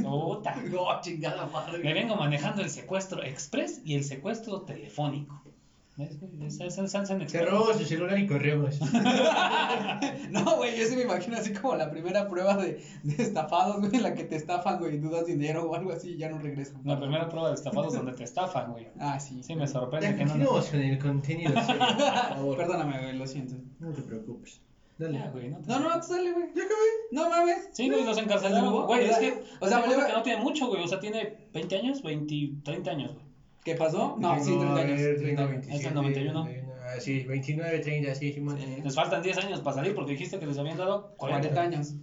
No, 0.02 0.42
chingada 1.00 1.46
madre. 1.46 1.78
le 1.78 1.94
vengo 1.94 2.16
manejando 2.16 2.62
el 2.62 2.70
secuestro 2.70 3.22
express 3.22 3.80
y 3.84 3.94
el 3.94 4.04
secuestro 4.04 4.62
telefónico. 4.62 5.42
Express. 5.98 7.50
robamos 7.50 7.76
su 7.76 7.84
celular 7.84 8.18
y 8.18 8.26
corremos. 8.26 8.78
Güey, 10.80 10.88
yo 10.88 10.90
sí 10.90 10.96
me 10.96 11.02
imagino 11.02 11.36
así 11.36 11.52
como 11.52 11.76
la 11.76 11.90
primera 11.90 12.28
prueba 12.28 12.56
de, 12.56 12.82
de 13.02 13.22
estafados, 13.22 13.78
güey, 13.80 13.94
en 13.96 14.02
la 14.02 14.14
que 14.14 14.24
te 14.24 14.36
estafan, 14.36 14.78
güey, 14.78 14.94
y 14.96 14.98
dudas 14.98 15.26
dinero 15.26 15.64
o 15.70 15.74
algo 15.74 15.92
así 15.92 16.10
y 16.10 16.16
ya 16.16 16.28
no 16.28 16.38
regresan. 16.38 16.80
La 16.84 16.98
primera 16.98 17.28
prueba 17.28 17.48
de 17.48 17.54
estafados 17.54 17.92
donde 17.94 18.12
te 18.12 18.24
estafan, 18.24 18.72
güey. 18.72 18.88
Ah, 18.98 19.18
sí. 19.20 19.42
Sí, 19.42 19.54
me 19.54 19.66
sorprende 19.66 20.08
que 20.16 20.24
no. 20.24 20.30
continuamos 20.30 20.66
con 20.68 20.80
el 20.80 20.98
contenido 20.98 21.52
serio, 21.62 21.78
por 21.96 22.36
favor. 22.36 22.56
Perdóname, 22.56 22.98
güey, 23.02 23.16
lo 23.16 23.26
siento. 23.26 23.54
No 23.78 23.92
te 23.92 24.02
preocupes. 24.02 24.60
Dale. 24.98 25.18
Ya, 25.18 25.30
güey, 25.30 25.48
no 25.48 25.58
te- 25.60 25.66
No, 25.68 25.80
no, 25.80 25.88
tú 26.00 26.12
dale, 26.12 26.32
güey. 26.32 26.46
Ya 26.54 26.62
acabé. 26.62 26.88
No 27.12 27.28
mames. 27.30 27.68
Sí, 27.72 27.88
güey, 27.88 28.04
los 28.04 28.18
encarcelaron. 28.18 28.86
Güey, 28.86 29.08
O 29.08 29.10
es 29.10 29.18
que. 29.18 29.42
o 29.60 29.66
sea, 29.66 29.82
cuenta 29.82 30.06
que 30.06 30.12
no 30.12 30.22
tiene 30.22 30.42
mucho, 30.42 30.66
güey. 30.68 30.82
O 30.84 30.86
sea, 30.88 31.00
tiene 31.00 31.38
20 31.54 31.76
años, 31.76 32.02
20, 32.02 32.34
30 32.64 32.90
años, 32.90 33.12
güey. 33.14 33.24
¿Qué 33.64 33.74
pasó? 33.74 34.16
No, 34.18 34.38
sí, 34.42 34.56
30 34.58 34.74
años. 34.76 35.00
30 35.20 35.42
años. 35.42 35.66
Es 35.68 35.84
el 35.84 35.94
91. 35.94 36.48
Ah, 36.96 37.00
sí, 37.00 37.20
29, 37.24 37.78
30, 37.80 38.14
sí, 38.14 38.32
Simón. 38.32 38.58
Sí. 38.58 38.82
Les 38.82 38.94
faltan 38.94 39.22
10 39.22 39.38
años 39.38 39.60
para 39.60 39.76
salir 39.76 39.94
porque 39.94 40.12
dijiste 40.12 40.38
que 40.38 40.46
les 40.46 40.58
habían 40.58 40.76
dado 40.78 41.14
40. 41.16 41.48
40 41.50 41.60
años. 41.76 41.94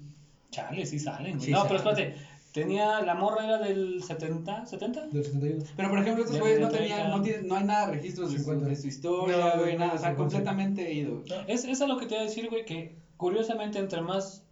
Chale, 0.52 0.86
sí 0.86 1.00
salen. 1.00 1.39
Sí 1.41 1.52
no, 1.52 1.63
pero 1.63 1.78
espérate. 1.78 2.15
Tenía. 2.54 3.02
La 3.02 3.13
morra 3.13 3.43
era 3.45 3.58
del 3.60 4.02
70, 4.02 4.65
70. 4.65 5.08
Del 5.08 5.23
71. 5.23 5.63
Pero 5.76 5.89
por 5.89 6.00
ejemplo, 6.00 6.23
estos 6.23 6.39
güeyes 6.39 6.60
no 6.60 6.69
tiene 6.69 6.88
tenían, 6.88 7.00
30. 7.02 7.17
no, 7.17 7.23
tienen, 7.23 7.47
no 7.47 7.56
hay 7.56 7.63
nada 7.65 7.88
de 7.88 7.93
registros 7.93 8.32
de 8.32 8.38
su, 8.38 8.43
50. 8.45 8.69
de 8.69 8.76
su 8.76 8.88
historia, 8.88 9.58
güey, 9.58 9.73
no, 9.73 9.80
nada, 9.80 9.93
o 9.93 9.97
sea, 9.97 10.10
50. 10.10 10.15
completamente 10.17 10.93
ido. 10.93 11.23
Es, 11.47 11.65
es 11.65 11.82
a 11.82 11.88
lo 11.88 11.97
que 11.97 12.06
te 12.08 12.15
iba 12.15 12.21
a 12.21 12.26
decir, 12.26 12.50
güey, 12.50 12.65
que 12.65 12.95
curiosamente 13.17 13.78
entre 13.80 14.02
más... 14.02 14.43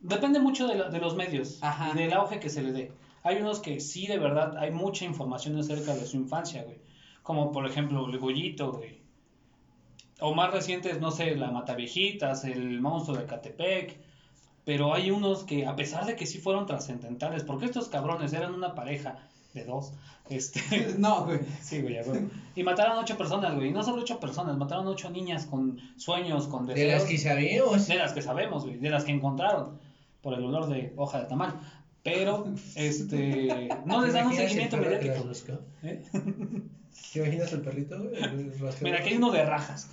Depende 0.00 0.38
mucho 0.38 0.68
de, 0.68 0.74
la- 0.76 0.88
de 0.90 0.98
los 1.00 1.16
medios 1.16 1.58
Ajá. 1.62 1.92
y 1.94 1.98
del 1.98 2.12
auge 2.12 2.38
que 2.38 2.50
se 2.50 2.62
le 2.62 2.72
dé. 2.72 2.92
Hay 3.22 3.38
unos 3.38 3.58
que 3.60 3.80
sí, 3.80 4.06
de 4.06 4.18
verdad, 4.18 4.56
hay 4.58 4.70
mucha 4.70 5.04
información 5.04 5.58
acerca 5.58 5.94
de 5.96 6.06
su 6.06 6.16
infancia, 6.18 6.62
güey. 6.62 6.76
Como 7.22 7.50
por 7.50 7.66
ejemplo 7.66 8.06
el 8.08 8.18
Goyito, 8.18 8.72
güey. 8.72 9.00
O 10.20 10.34
más 10.34 10.50
recientes, 10.52 11.00
no 11.00 11.10
sé, 11.10 11.34
la 11.36 11.50
Mataviejitas, 11.50 12.44
el 12.44 12.80
monstruo 12.80 13.16
de 13.18 13.26
Catepec. 13.26 13.96
Pero 14.64 14.94
hay 14.94 15.10
unos 15.12 15.44
que, 15.44 15.64
a 15.66 15.76
pesar 15.76 16.06
de 16.06 16.16
que 16.16 16.26
sí 16.26 16.38
fueron 16.38 16.66
trascendentales, 16.66 17.44
porque 17.44 17.66
estos 17.66 17.88
cabrones 17.88 18.32
eran 18.32 18.52
una 18.54 18.74
pareja 18.74 19.18
de 19.54 19.64
dos, 19.64 19.92
este, 20.28 20.60
No, 20.98 21.24
güey. 21.24 21.38
sí, 21.62 21.80
güey, 21.82 22.02
güey. 22.02 22.22
Y 22.56 22.62
mataron 22.64 22.98
ocho 22.98 23.16
personas, 23.16 23.54
güey. 23.54 23.68
Y 23.68 23.72
no 23.72 23.82
solo 23.84 24.02
ocho 24.02 24.18
personas, 24.18 24.56
mataron 24.56 24.86
ocho 24.88 25.08
niñas 25.10 25.46
con 25.46 25.78
sueños, 25.96 26.48
con 26.48 26.66
De 26.66 26.74
deseos. 26.74 27.00
las 27.02 27.08
que 27.10 27.18
sabemos. 27.18 27.86
De 27.86 27.94
las 27.94 28.12
que 28.12 28.22
sabemos, 28.22 28.64
güey, 28.64 28.76
de 28.78 28.90
las 28.90 29.04
que 29.04 29.12
encontraron 29.12 29.78
por 30.20 30.34
el 30.34 30.44
olor 30.44 30.66
de 30.66 30.92
hoja 30.96 31.20
de 31.20 31.26
tamal. 31.26 31.54
Pero, 32.06 32.54
este, 32.76 33.68
no 33.84 34.00
les 34.00 34.12
dan 34.12 34.28
un 34.28 34.36
¿Te 34.36 34.44
imaginas 34.44 34.70
seguimiento 34.70 34.76
mediático. 34.76 35.28
¿eh? 35.82 36.04
¿Te 37.12 37.18
imaginas 37.18 37.52
el 37.52 37.60
perrito? 37.62 37.96
El. 37.96 38.52
Mira, 38.80 38.98
aquí 38.98 39.08
hay 39.08 39.16
uno 39.16 39.32
de 39.32 39.44
rajas. 39.44 39.88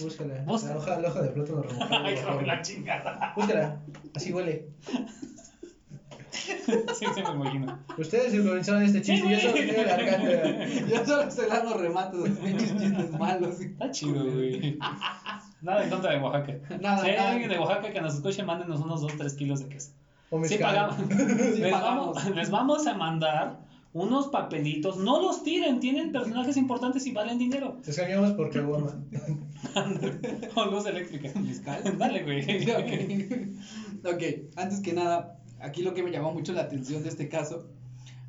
Búscala. 0.00 0.42
La 0.44 0.52
hoja, 0.52 0.98
la 0.98 1.08
hoja 1.08 1.22
de 1.22 1.28
plátano 1.28 1.62
remojado. 1.62 2.04
Ay, 2.04 2.14
hijo 2.14 2.38
de 2.38 2.46
la 2.46 2.60
chingada. 2.60 3.32
Búscala. 3.36 3.80
Así 4.14 4.32
huele. 4.32 4.66
Sí, 6.30 7.06
sí, 7.14 7.22
me 7.22 7.34
imagino. 7.34 7.78
Ustedes 7.96 8.32
sincronizaron 8.32 8.82
este 8.82 9.02
chiste. 9.02 9.28
Yo 9.28 9.40
solo 9.40 9.54
tengo 9.54 9.82
la 9.82 9.96
garganta. 9.96 10.66
Yo 10.86 11.06
solo 11.06 11.22
estoy 11.22 11.46
dando 11.48 11.78
remates 11.78 12.22
de 12.22 12.30
pinches 12.30 12.76
chistes 12.76 13.10
malos. 13.18 13.60
Está 13.60 13.90
chido, 13.90 14.24
güey. 14.24 14.78
Nada 15.62 15.84
en 15.84 15.90
contra 15.90 16.12
de 16.12 16.18
Oaxaca. 16.18 16.78
Nada, 16.80 17.02
si 17.02 17.10
hay 17.10 17.16
nada. 17.16 17.30
alguien 17.30 17.50
de 17.50 17.58
Oaxaca 17.58 17.92
que 17.92 18.00
nos 18.00 18.14
escuche, 18.14 18.42
mándenos 18.44 18.80
unos 18.80 19.02
2-3 19.02 19.36
kilos 19.36 19.60
de 19.60 19.68
queso. 19.68 19.92
O 20.30 20.44
Sí 20.44 20.56
pagamos. 20.58 20.96
Sí 21.08 21.60
les, 21.60 21.70
pagamos. 21.72 22.14
Vamos, 22.14 22.36
les 22.36 22.50
vamos 22.50 22.86
a 22.86 22.94
mandar 22.94 23.60
unos 23.94 24.28
papelitos. 24.28 24.98
No 24.98 25.20
los 25.22 25.42
tiren, 25.42 25.80
tienen 25.80 26.12
personajes 26.12 26.56
importantes 26.56 27.06
y 27.06 27.12
valen 27.12 27.38
dinero. 27.38 27.78
Te 27.84 27.94
cambiamos 27.94 28.32
por 28.32 28.50
caguama. 28.50 28.94
o 30.54 30.64
luz 30.66 30.86
eléctrica. 30.86 31.30
Dale, 31.96 32.22
güey. 32.22 32.44
ok, 34.04 34.52
antes 34.56 34.80
que 34.80 34.92
nada, 34.92 35.38
aquí 35.60 35.82
lo 35.82 35.94
que 35.94 36.02
me 36.02 36.10
llamó 36.10 36.32
mucho 36.32 36.52
la 36.52 36.62
atención 36.62 37.02
de 37.02 37.08
este 37.08 37.28
caso 37.28 37.66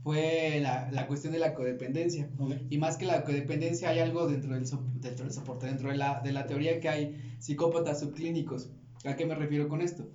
fue 0.03 0.59
la, 0.61 0.89
la 0.91 1.07
cuestión 1.07 1.33
de 1.33 1.39
la 1.39 1.53
codependencia. 1.53 2.29
Ok. 2.39 2.53
Y 2.69 2.77
más 2.77 2.95
que 2.97 3.05
la 3.05 3.23
codependencia, 3.23 3.89
hay 3.89 3.99
algo 3.99 4.27
dentro 4.27 4.53
del, 4.53 4.65
so- 4.65 4.83
dentro 4.95 5.25
del 5.25 5.33
soporte, 5.33 5.65
dentro 5.67 5.89
de 5.89 5.97
la, 5.97 6.21
de 6.21 6.31
la 6.31 6.47
teoría 6.47 6.79
que 6.79 6.87
hay 6.89 7.35
psicópatas 7.39 7.99
subclínicos. 7.99 8.69
¿A 9.05 9.15
qué 9.15 9.25
me 9.25 9.35
refiero 9.35 9.67
con 9.67 9.81
esto? 9.81 10.07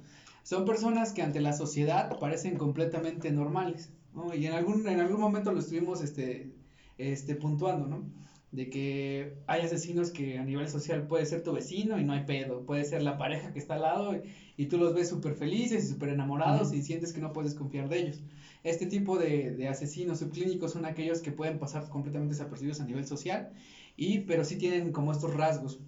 Son 0.44 0.64
personas 0.66 1.12
que 1.12 1.22
ante 1.22 1.40
la 1.40 1.52
sociedad 1.54 2.18
parecen 2.20 2.56
completamente 2.56 3.32
normales, 3.32 3.90
¿no? 4.14 4.34
Y 4.34 4.46
en 4.46 4.54
algún, 4.54 4.88
en 4.88 5.00
algún 5.00 5.20
momento 5.20 5.52
lo 5.52 5.60
estuvimos 5.60 6.02
este, 6.02 6.52
este, 6.98 7.34
puntuando, 7.36 7.88
¿no? 7.88 8.04
De 8.52 8.70
que 8.70 9.34
hay 9.48 9.62
asesinos 9.62 10.12
que 10.12 10.38
a 10.38 10.44
nivel 10.44 10.68
social 10.68 11.06
puede 11.08 11.26
ser 11.26 11.42
tu 11.42 11.52
vecino 11.52 11.98
y 11.98 12.04
no 12.04 12.12
hay 12.12 12.22
pedo, 12.24 12.64
puede 12.64 12.84
ser 12.84 13.02
la 13.02 13.18
pareja 13.18 13.52
que 13.52 13.58
está 13.58 13.74
al 13.74 13.82
lado 13.82 14.14
y, 14.14 14.22
y 14.56 14.66
tú 14.66 14.78
los 14.78 14.94
ves 14.94 15.08
súper 15.08 15.34
felices 15.34 15.84
y 15.84 15.88
súper 15.88 16.10
enamorados 16.10 16.68
Ujú. 16.68 16.76
y 16.76 16.82
sientes 16.82 17.12
que 17.12 17.20
no 17.20 17.32
puedes 17.32 17.54
confiar 17.54 17.88
de 17.88 17.98
ellos. 17.98 18.22
Este 18.62 18.86
tipo 18.86 19.18
de, 19.18 19.52
de 19.52 19.68
asesinos 19.68 20.20
subclínicos 20.20 20.72
son 20.72 20.84
aquellos 20.84 21.22
que 21.22 21.32
pueden 21.32 21.58
pasar 21.58 21.88
completamente 21.88 22.34
desapercibidos 22.34 22.80
a 22.80 22.84
nivel 22.84 23.06
social, 23.06 23.50
y, 23.96 24.20
pero 24.20 24.44
sí 24.44 24.56
tienen 24.56 24.92
como 24.92 25.12
estos 25.12 25.34
rasgos 25.34 25.80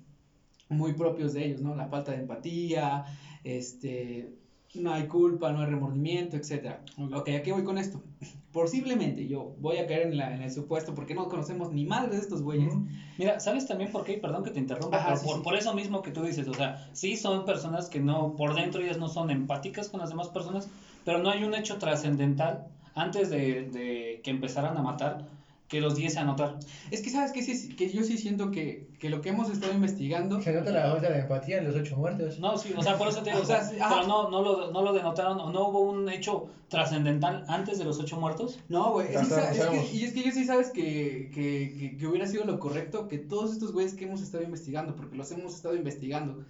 muy 0.68 0.92
propios 0.94 1.32
de 1.34 1.44
ellos, 1.44 1.60
¿no? 1.60 1.74
La 1.74 1.86
falta 1.88 2.12
de 2.12 2.18
empatía, 2.18 3.04
este, 3.44 4.32
no 4.78 4.92
hay 4.92 5.06
culpa, 5.06 5.52
no 5.52 5.60
hay 5.60 5.66
remordimiento, 5.66 6.36
etcétera. 6.36 6.80
Ok. 6.98 7.16
Ok, 7.16 7.28
¿a 7.28 7.42
qué 7.42 7.52
voy 7.52 7.62
con 7.62 7.78
esto? 7.78 8.00
Posiblemente 8.52 9.26
yo 9.26 9.52
voy 9.58 9.76
a 9.76 9.86
caer 9.86 10.02
en, 10.02 10.16
la, 10.16 10.32
en 10.32 10.40
el 10.42 10.50
supuesto 10.50 10.94
porque 10.94 11.14
no 11.14 11.28
conocemos 11.28 11.70
ni 11.70 11.84
madre 11.84 12.08
de 12.10 12.20
estos 12.22 12.40
güeyes. 12.42 12.68
Ujú. 12.68 12.82
Mira, 13.18 13.38
¿sabes 13.40 13.66
también 13.66 13.90
por 13.90 14.04
qué? 14.04 14.16
Perdón 14.16 14.42
que 14.42 14.50
te 14.50 14.58
interrumpa, 14.58 14.96
Ajá, 14.96 15.06
pero 15.08 15.16
sí, 15.18 15.26
por, 15.26 15.36
sí. 15.36 15.42
por 15.42 15.56
eso 15.56 15.72
mismo 15.74 16.00
que 16.00 16.10
tú 16.10 16.22
dices, 16.22 16.48
o 16.48 16.54
sea, 16.54 16.88
sí 16.92 17.16
son 17.16 17.44
personas 17.44 17.88
que 17.88 18.00
no, 18.00 18.34
por 18.36 18.54
dentro 18.54 18.80
ellas 18.82 18.98
no 18.98 19.08
son 19.08 19.30
empáticas 19.30 19.88
con 19.88 20.00
las 20.00 20.08
demás 20.08 20.28
personas, 20.28 20.68
pero 21.04 21.18
no 21.18 21.28
hay 21.28 21.44
un 21.44 21.54
hecho 21.54 21.76
trascendental 21.78 22.62
antes 22.94 23.28
de, 23.28 23.64
de 23.64 24.20
que 24.22 24.30
empezaran 24.30 24.76
a 24.78 24.82
matar 24.82 25.35
que 25.68 25.80
los 25.80 25.96
diese 25.96 26.18
a 26.18 26.24
notar. 26.24 26.58
Es 26.90 27.02
que, 27.02 27.10
¿sabes 27.10 27.32
qué? 27.32 27.42
Sí, 27.42 27.68
que 27.70 27.90
yo 27.90 28.04
sí 28.04 28.18
siento 28.18 28.50
que, 28.50 28.86
que 29.00 29.10
lo 29.10 29.20
que 29.20 29.30
hemos 29.30 29.50
estado 29.50 29.72
investigando... 29.72 30.40
Se 30.40 30.52
nota 30.52 30.70
la 30.70 30.92
falta 30.92 31.10
de 31.10 31.20
empatía 31.20 31.58
en 31.58 31.66
los 31.66 31.74
ocho 31.74 31.96
muertos. 31.96 32.38
No, 32.38 32.56
sí, 32.56 32.72
o 32.76 32.82
sea, 32.82 32.96
por 32.96 33.08
eso 33.08 33.22
te 33.22 33.30
digo, 33.30 33.42
O 33.46 33.46
sea, 33.46 33.62
sí, 33.64 33.76
pero 33.76 34.06
no, 34.06 34.30
no, 34.30 34.42
lo, 34.42 34.70
no 34.70 34.82
lo 34.82 34.92
denotaron, 34.92 35.40
o 35.40 35.50
no 35.50 35.68
hubo 35.68 35.80
un 35.80 36.08
hecho 36.08 36.48
trascendental 36.68 37.44
antes 37.48 37.78
de 37.78 37.84
los 37.84 37.98
ocho 37.98 38.16
muertos. 38.16 38.60
No, 38.68 38.92
güey, 38.92 39.08
es, 39.14 39.28
que 39.28 39.40
es 39.50 39.94
y 39.94 40.04
es 40.04 40.12
que 40.12 40.22
yo 40.22 40.32
sí 40.32 40.44
sabes 40.44 40.70
que, 40.70 41.30
que, 41.32 41.74
que, 41.78 41.96
que 41.96 42.06
hubiera 42.06 42.26
sido 42.26 42.44
lo 42.44 42.58
correcto 42.58 43.08
que 43.08 43.18
todos 43.18 43.52
estos 43.52 43.72
güeyes 43.72 43.94
que 43.94 44.04
hemos 44.04 44.22
estado 44.22 44.44
investigando, 44.44 44.94
porque 44.94 45.16
los 45.16 45.30
hemos 45.32 45.54
estado 45.54 45.74
investigando, 45.76 46.44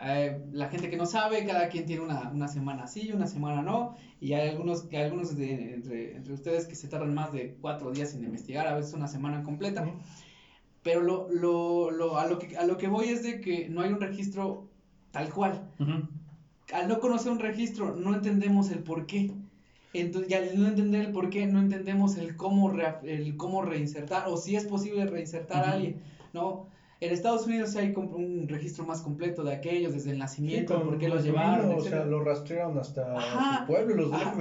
eh, 0.00 0.40
la 0.52 0.68
gente 0.68 0.88
que 0.90 0.96
no 0.96 1.06
sabe, 1.06 1.44
cada 1.44 1.68
quien 1.68 1.86
tiene 1.86 2.02
una, 2.02 2.30
una 2.30 2.48
semana 2.48 2.86
sí, 2.86 3.12
una 3.12 3.26
semana 3.26 3.62
no, 3.62 3.94
y 4.20 4.32
hay 4.32 4.48
algunos, 4.48 4.86
algunos 4.92 5.36
de, 5.36 5.74
entre, 5.74 6.16
entre 6.16 6.34
ustedes 6.34 6.66
que 6.66 6.74
se 6.74 6.88
tardan 6.88 7.14
más 7.14 7.32
de 7.32 7.54
cuatro 7.60 7.90
días 7.92 8.14
en 8.14 8.24
investigar, 8.24 8.66
a 8.66 8.74
veces 8.74 8.92
una 8.94 9.08
semana 9.08 9.42
completa, 9.42 9.84
pero 10.82 11.00
lo, 11.02 11.26
lo, 11.30 11.90
lo, 11.90 12.18
a, 12.18 12.26
lo 12.26 12.38
que, 12.38 12.56
a 12.56 12.64
lo 12.64 12.76
que 12.76 12.88
voy 12.88 13.08
es 13.08 13.22
de 13.22 13.40
que 13.40 13.68
no 13.68 13.80
hay 13.82 13.90
un 13.90 14.00
registro 14.00 14.64
tal 15.12 15.32
cual 15.32 15.60
Ujú. 15.78 16.04
al 16.72 16.88
no 16.88 16.98
conocer 17.00 17.30
un 17.32 17.38
registro, 17.38 17.94
no 17.94 18.14
entendemos 18.14 18.70
el 18.70 18.82
por 18.82 19.06
qué. 19.06 19.30
Entonces, 19.92 20.30
y 20.30 20.34
al 20.34 20.58
no 20.58 20.66
entender 20.66 21.02
el 21.02 21.12
por 21.12 21.28
qué, 21.28 21.46
no 21.46 21.60
entendemos 21.60 22.16
el 22.16 22.34
cómo, 22.34 22.70
rea- 22.70 22.98
el 23.02 23.36
cómo 23.36 23.60
reinsertar, 23.62 24.24
o 24.26 24.36
si 24.38 24.56
es 24.56 24.64
posible 24.64 25.04
reinsertar 25.06 25.64
a 25.64 25.68
Ujú. 25.68 25.72
alguien, 25.72 26.00
¿no? 26.32 26.66
En 27.04 27.12
Estados 27.12 27.46
Unidos 27.46 27.70
sí 27.70 27.78
hay 27.78 27.92
un 27.96 28.46
registro 28.48 28.84
más 28.84 29.02
completo 29.02 29.42
de 29.42 29.52
aquellos, 29.52 29.92
desde 29.92 30.10
el 30.10 30.16
Sí, 30.16 30.20
nacimiento, 30.20 30.74
con 30.76 30.84
por 30.90 30.98
qué 30.98 31.08
los 31.08 31.16
los 31.16 31.24
llevaron, 31.24 31.66
niños, 31.68 31.80
O 31.80 31.82
sea, 31.82 31.90
etcétera. 31.98 32.04
lo 32.06 32.20
rastrearon 32.24 32.78
hasta 32.78 33.16
Ajá. 33.18 33.58
su 33.60 33.66
pueblo, 33.66 33.94
los 33.96 34.12
Ah. 34.12 34.34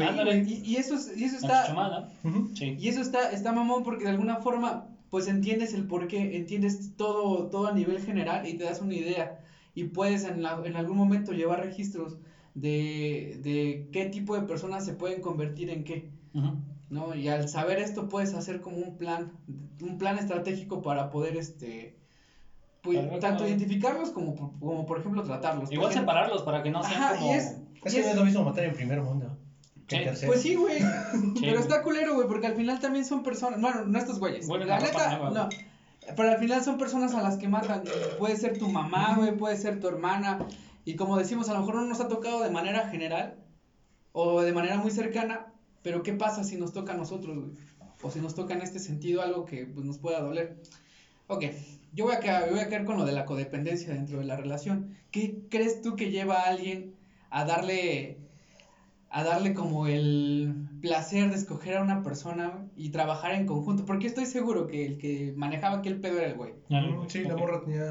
Y, 0.46 0.54
y 0.64 0.76
eso, 0.76 0.94
es- 0.94 1.18
y 1.18 1.24
eso 1.24 1.38
está, 1.38 2.08
sí. 2.54 2.76
y 2.80 2.88
eso 2.88 3.02
está, 3.02 3.32
está 3.32 3.52
mamón 3.52 3.84
porque 3.84 4.04
de 4.04 4.12
alguna 4.12 4.38
forma, 4.38 4.88
pues 5.10 5.28
entiendes 5.28 5.74
el 5.74 5.88
por 5.88 6.08
qué, 6.08 6.38
entiendes 6.38 6.96
todo, 6.98 7.50
todo 7.50 7.66
a 7.68 7.74
nivel 7.74 8.00
general 8.00 8.48
y 8.48 8.54
te 8.54 8.64
das 8.66 8.80
una 8.80 8.94
idea. 8.94 9.40
Y 9.74 9.86
puedes 9.86 10.24
en, 10.26 10.44
la- 10.44 10.62
en 10.64 10.76
algún 10.76 10.98
momento 10.98 11.32
llevar 11.32 11.62
registros 11.66 12.18
de, 12.54 13.40
de 13.42 13.88
qué 13.92 14.06
tipo 14.06 14.36
de 14.36 14.44
personas 14.44 14.86
se 14.86 14.94
pueden 14.94 15.20
convertir 15.22 15.70
en 15.72 15.84
qué. 15.84 16.10
¿no? 16.90 17.16
Y 17.16 17.28
al 17.30 17.48
saber 17.50 17.80
esto 17.80 18.08
puedes 18.10 18.34
hacer 18.34 18.62
como 18.62 18.78
un 18.78 18.98
plan, 18.98 19.32
un 19.82 19.98
plan 19.98 20.18
estratégico 20.20 20.82
para 20.82 21.10
poder, 21.10 21.38
este, 21.38 21.96
pues, 22.82 22.98
Claro, 23.00 23.20
tanto 23.20 23.38
claro. 23.38 23.48
identificarlos 23.48 24.10
como, 24.12 24.36
por- 24.36 24.60
como 24.60 24.86
por 24.86 25.00
ejemplo 25.00 25.24
tratarlos. 25.24 25.72
Igual 25.72 25.88
Porque- 25.90 26.00
separarlos 26.00 26.42
para 26.44 26.64
que 26.64 26.72
no 26.72 26.84
sean 26.84 27.02
Ajá, 27.04 27.16
como... 27.16 27.28
y 27.32 27.36
es, 27.36 27.56
Es 27.84 27.94
y 27.94 27.98
que 27.98 28.02
no 28.04 28.10
es- 28.10 28.16
lo 28.16 28.26
mismo 28.26 28.44
matar 28.44 28.64
en 28.66 28.74
primer 28.74 29.02
mundo 29.02 29.38
Sí. 29.88 29.98
Pues 30.26 30.42
sí, 30.42 30.56
güey. 30.56 30.80
Sí, 31.36 31.42
pero 31.42 31.60
está 31.60 31.82
culero, 31.84 32.16
güey, 32.16 32.26
porque 32.28 32.48
al 32.48 32.56
final 32.56 32.80
también 32.80 33.04
son 33.04 33.24
personas. 33.24 33.60
Bueno, 33.60 33.84
no 33.86 34.00
estos 34.00 34.20
güeyes. 34.20 34.48
Huelen 34.48 34.70
la 34.70 34.80
neta, 34.80 35.18
nueva, 35.18 35.30
no. 35.32 35.50
Pero 36.16 36.30
al 36.32 36.38
final 36.38 36.64
son 36.64 36.78
personas 36.78 37.14
a 37.14 37.22
las 37.22 37.38
que 37.38 37.50
matan. 37.50 37.84
Puede 38.18 38.38
ser 38.38 38.58
tu 38.58 38.70
mamá, 38.70 39.16
güey, 39.18 39.36
puede 39.36 39.58
ser 39.58 39.82
tu 39.82 39.90
hermana. 39.90 40.48
Y 40.86 40.96
como 40.96 41.18
decimos, 41.18 41.50
a 41.50 41.54
lo 41.54 41.60
mejor 41.60 41.76
no 41.76 41.86
nos 41.88 42.00
ha 42.00 42.08
tocado 42.08 42.42
de 42.42 42.50
manera 42.50 42.88
general 42.88 43.36
o 44.14 44.42
de 44.42 44.54
manera 44.54 44.78
muy 44.78 44.92
cercana. 44.92 45.48
Pero 45.84 46.04
¿qué 46.04 46.14
pasa 46.14 46.46
si 46.46 46.56
nos 46.58 46.72
toca 46.72 46.94
a 46.94 46.98
nosotros, 46.98 47.36
güey? 47.38 47.52
O 48.02 48.10
si 48.10 48.22
nos 48.22 48.34
toca 48.34 48.54
en 48.54 48.62
este 48.62 48.80
sentido 48.80 49.22
algo 49.22 49.44
que 49.46 49.66
pues, 49.66 49.86
nos 49.86 49.98
pueda 49.98 50.22
doler. 50.22 50.62
Ok, 51.32 51.46
yo 51.94 52.06
voy 52.06 52.16
a, 52.16 52.20
quedar, 52.20 52.50
voy 52.50 52.60
a 52.60 52.68
quedar 52.68 52.84
con 52.84 52.98
lo 52.98 53.06
de 53.06 53.14
la 53.14 53.26
codependencia 53.26 53.94
dentro 53.94 54.20
de 54.20 54.26
la 54.26 54.36
relación. 54.36 54.98
¿Qué 55.12 55.40
crees 55.50 55.82
tú 55.82 55.96
que 55.96 56.12
lleva 56.12 56.42
a 56.42 56.50
alguien 56.50 56.94
a 57.30 57.46
darle 57.46 58.18
a 59.14 59.24
darle 59.26 59.54
como 59.54 59.88
el 59.88 60.54
placer 60.82 61.30
de 61.30 61.36
escoger 61.36 61.76
a 61.76 61.82
una 61.84 62.02
persona 62.02 62.66
y 62.78 62.90
trabajar 62.90 63.34
en 63.34 63.46
conjunto? 63.46 63.86
Porque 63.86 64.08
estoy 64.08 64.26
seguro 64.26 64.68
que 64.68 64.86
el 64.86 64.98
que 64.98 65.34
manejaba 65.36 65.78
aquel 65.78 66.00
pedo 66.02 66.18
era 66.18 66.28
el 66.28 66.36
güey. 66.36 66.54
Güey. 66.70 67.10
Sí, 67.10 67.24
la 67.24 67.36
morra 67.38 67.62
tenía, 67.62 67.86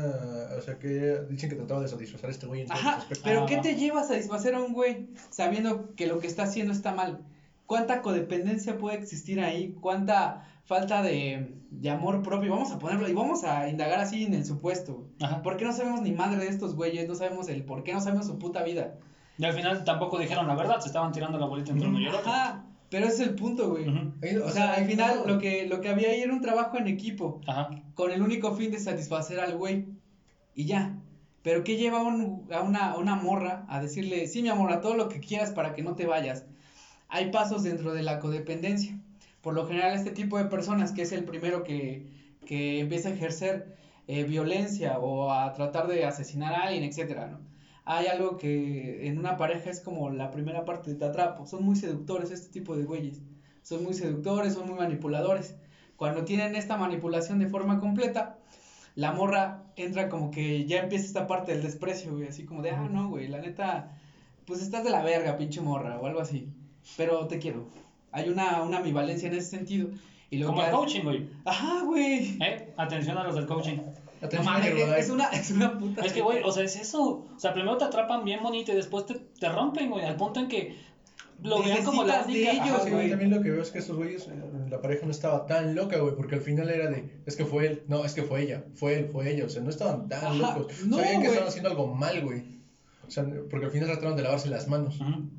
o 0.56 0.60
sea, 0.62 0.78
que 0.78 1.20
dicen 1.30 1.48
que 1.50 1.56
trataba 1.56 1.80
de 1.80 1.88
satisfacer 1.88 2.28
a 2.28 2.32
este 2.32 2.46
güey 2.46 2.62
en 2.62 2.72
Ajá, 2.72 3.04
pero 3.24 3.42
Ah, 3.42 3.46
¿qué 3.46 3.56
va. 3.56 3.62
te 3.62 3.74
lleva 3.76 4.00
a 4.02 4.04
satisfacer 4.04 4.54
a 4.54 4.62
un 4.62 4.72
güey 4.74 5.08
sabiendo 5.30 5.94
que 5.94 6.06
lo 6.06 6.18
que 6.18 6.26
está 6.26 6.42
haciendo 6.44 6.72
está 6.72 6.94
mal? 6.94 7.20
¿Cuánta 7.66 8.02
codependencia 8.02 8.78
puede 8.78 8.96
existir 8.96 9.40
ahí? 9.40 9.76
¿Cuánta 9.80 10.49
falta 10.64 11.02
de, 11.02 11.54
de 11.70 11.90
amor 11.90 12.22
propio? 12.22 12.50
Vamos 12.52 12.70
a 12.72 12.78
ponerlo 12.78 13.08
y 13.08 13.12
vamos 13.12 13.44
a 13.44 13.68
indagar 13.68 14.00
así 14.00 14.24
en 14.24 14.34
el 14.34 14.44
supuesto. 14.44 15.06
Ajá. 15.20 15.42
¿Por 15.42 15.56
qué 15.56 15.64
no 15.64 15.72
sabemos 15.72 16.02
ni 16.02 16.12
madre 16.12 16.38
de 16.44 16.48
estos 16.48 16.74
güeyes? 16.76 17.08
No 17.08 17.14
sabemos 17.14 17.48
el 17.48 17.64
por 17.64 17.82
qué, 17.82 17.92
no 17.92 18.00
sabemos 18.00 18.26
su 18.26 18.38
puta 18.38 18.62
vida. 18.62 18.94
Y 19.38 19.44
al 19.44 19.52
final 19.54 19.84
tampoco 19.84 20.18
dijeron 20.18 20.46
la 20.46 20.54
verdad, 20.54 20.80
se 20.80 20.88
estaban 20.88 21.12
tirando 21.12 21.38
la 21.38 21.46
bolita 21.46 21.72
entre 21.72 21.88
uno 21.88 21.98
y 22.00 22.06
el 22.06 22.14
otro. 22.14 22.30
Ajá, 22.30 22.64
pero 22.90 23.06
ese 23.06 23.22
es 23.22 23.28
el 23.30 23.34
punto, 23.36 23.70
güey. 23.70 23.88
Ujú. 23.88 24.12
Ahí, 24.22 24.36
O 24.36 24.50
sea, 24.50 24.74
al 24.74 24.84
final 24.86 25.22
lo 25.26 25.38
que, 25.38 25.66
lo 25.66 25.80
que 25.80 25.88
había 25.88 26.10
ahí 26.10 26.20
era 26.20 26.32
un 26.32 26.40
trabajo 26.40 26.76
en 26.76 26.86
equipo. 26.88 27.40
Ajá. 27.46 27.70
con 27.94 28.10
el 28.12 28.20
único 28.22 28.54
fin 28.54 28.70
de 28.70 28.78
satisfacer 28.78 29.40
al 29.40 29.56
güey 29.56 29.86
y 30.54 30.64
ya. 30.66 30.96
Pero 31.42 31.64
¿qué 31.64 31.76
lleva 31.78 32.00
a, 32.00 32.02
un- 32.02 32.46
a 32.52 32.60
una, 32.60 32.90
a 32.92 32.98
una 32.98 33.14
morra 33.16 33.64
a 33.70 33.80
decirle, 33.80 34.26
sí, 34.26 34.42
mi 34.42 34.50
amor, 34.50 34.70
a 34.72 34.82
todo 34.82 34.94
lo 34.94 35.08
que 35.08 35.20
quieras 35.20 35.52
para 35.52 35.72
que 35.74 35.82
no 35.82 35.94
te 35.96 36.04
vayas? 36.04 36.44
Hay 37.08 37.30
pasos 37.30 37.62
dentro 37.62 37.94
de 37.94 38.02
la 38.02 38.18
codependencia. 38.20 38.99
Por 39.42 39.54
lo 39.54 39.66
general, 39.66 39.94
este 39.94 40.10
tipo 40.10 40.38
de 40.38 40.44
personas, 40.44 40.92
que 40.92 41.02
es 41.02 41.12
el 41.12 41.24
primero 41.24 41.62
que, 41.64 42.06
que 42.46 42.80
empieza 42.80 43.08
a 43.08 43.12
ejercer 43.12 43.76
eh, 44.06 44.24
violencia 44.24 44.98
o 44.98 45.30
a 45.32 45.52
tratar 45.52 45.86
de 45.86 46.04
asesinar 46.04 46.52
a 46.54 46.62
alguien, 46.64 46.84
etcétera, 46.84 47.28
¿no? 47.28 47.38
Hay 47.84 48.06
algo 48.06 48.36
que 48.36 49.06
en 49.08 49.18
una 49.18 49.36
pareja 49.36 49.70
es 49.70 49.80
como 49.80 50.10
la 50.10 50.30
primera 50.30 50.64
parte 50.64 50.90
de 50.90 50.96
te 50.96 51.04
atrapo. 51.04 51.46
Son 51.46 51.64
muy 51.64 51.76
seductores 51.76 52.30
este 52.30 52.50
tipo 52.50 52.76
de 52.76 52.84
güeyes. 52.84 53.20
Son 53.62 53.82
muy 53.82 53.94
seductores, 53.94 54.54
son 54.54 54.68
muy 54.68 54.78
manipuladores. 54.78 55.56
Cuando 55.96 56.24
tienen 56.24 56.54
esta 56.54 56.76
manipulación 56.76 57.38
de 57.38 57.48
forma 57.48 57.80
completa, 57.80 58.38
la 58.94 59.12
morra 59.12 59.64
entra 59.76 60.08
como 60.08 60.30
que 60.30 60.66
ya 60.66 60.80
empieza 60.80 61.06
esta 61.06 61.26
parte 61.26 61.52
del 61.52 61.62
desprecio, 61.62 62.12
güey. 62.12 62.28
Así 62.28 62.44
como 62.44 62.62
de, 62.62 62.70
ah, 62.70 62.88
no, 62.90 63.08
güey, 63.08 63.28
la 63.28 63.38
neta, 63.40 63.96
pues 64.46 64.62
estás 64.62 64.84
de 64.84 64.90
la 64.90 65.02
verga, 65.02 65.36
pinche 65.36 65.60
morra, 65.60 65.98
o 66.00 66.06
algo 66.06 66.20
así. 66.20 66.52
Pero 66.96 67.26
te 67.26 67.38
quiero. 67.38 67.66
Hay 68.12 68.28
una, 68.28 68.62
una 68.62 68.78
ambivalencia 68.78 69.28
en 69.28 69.34
ese 69.34 69.50
sentido. 69.50 69.88
Y 70.30 70.38
lo 70.38 70.46
Como 70.46 70.58
que 70.60 70.66
el 70.66 70.68
hace- 70.68 70.76
coaching, 70.78 71.02
güey. 71.02 71.28
Ajá, 71.44 71.82
güey. 71.84 72.38
¿Eh? 72.42 72.72
Atención 72.76 73.18
a 73.18 73.24
los 73.24 73.34
del 73.34 73.46
coaching. 73.46 73.76
No 73.76 74.26
Atención, 74.26 74.52
mames, 74.54 74.98
es 74.98 75.10
una, 75.10 75.24
es 75.30 75.50
una 75.50 75.78
puta. 75.78 76.02
Es 76.04 76.12
que, 76.12 76.20
güey, 76.20 76.42
o 76.44 76.52
sea, 76.52 76.62
es 76.64 76.76
eso. 76.76 77.26
O 77.34 77.38
sea, 77.38 77.52
primero 77.52 77.76
te 77.78 77.84
atrapan 77.84 78.24
bien 78.24 78.42
bonito 78.42 78.70
y 78.72 78.74
después 78.76 79.06
te, 79.06 79.14
te 79.14 79.48
rompen, 79.48 79.90
güey, 79.90 80.04
al 80.04 80.16
punto 80.16 80.40
en 80.40 80.48
que 80.48 80.76
lo 81.42 81.62
vean 81.62 81.82
como 81.82 82.04
la 82.04 82.22
de 82.24 82.50
ellos, 82.50 82.60
Ajá, 82.68 82.84
Sí, 82.84 82.90
güey. 82.90 83.08
también 83.08 83.30
lo 83.30 83.40
que 83.40 83.50
veo 83.50 83.62
es 83.62 83.70
que 83.70 83.78
estos 83.78 83.96
güeyes, 83.96 84.28
eh, 84.28 84.34
la 84.68 84.82
pareja 84.82 85.06
no 85.06 85.10
estaba 85.10 85.46
tan 85.46 85.74
loca, 85.74 85.98
güey, 85.98 86.14
porque 86.14 86.34
al 86.34 86.42
final 86.42 86.68
era 86.68 86.90
de, 86.90 87.10
es 87.24 87.34
que 87.34 87.46
fue 87.46 87.66
él, 87.66 87.82
no, 87.88 88.04
es 88.04 88.12
que 88.12 88.22
fue 88.22 88.42
ella, 88.42 88.62
fue 88.74 88.98
él, 88.98 89.08
fue 89.10 89.32
ella, 89.32 89.46
o 89.46 89.48
sea, 89.48 89.62
no 89.62 89.70
estaban 89.70 90.06
tan 90.10 90.22
Ajá, 90.22 90.58
locos, 90.58 90.84
no, 90.84 90.98
sabían 90.98 91.22
que 91.22 91.28
estaban 91.28 91.48
haciendo 91.48 91.70
algo 91.70 91.86
mal, 91.94 92.20
güey, 92.22 92.42
o 93.08 93.10
sea, 93.10 93.24
porque 93.48 93.64
al 93.66 93.72
final 93.72 93.88
trataron 93.88 94.16
de 94.18 94.22
lavarse 94.22 94.50
las 94.50 94.68
manos. 94.68 95.00
Ujú. 95.00 95.30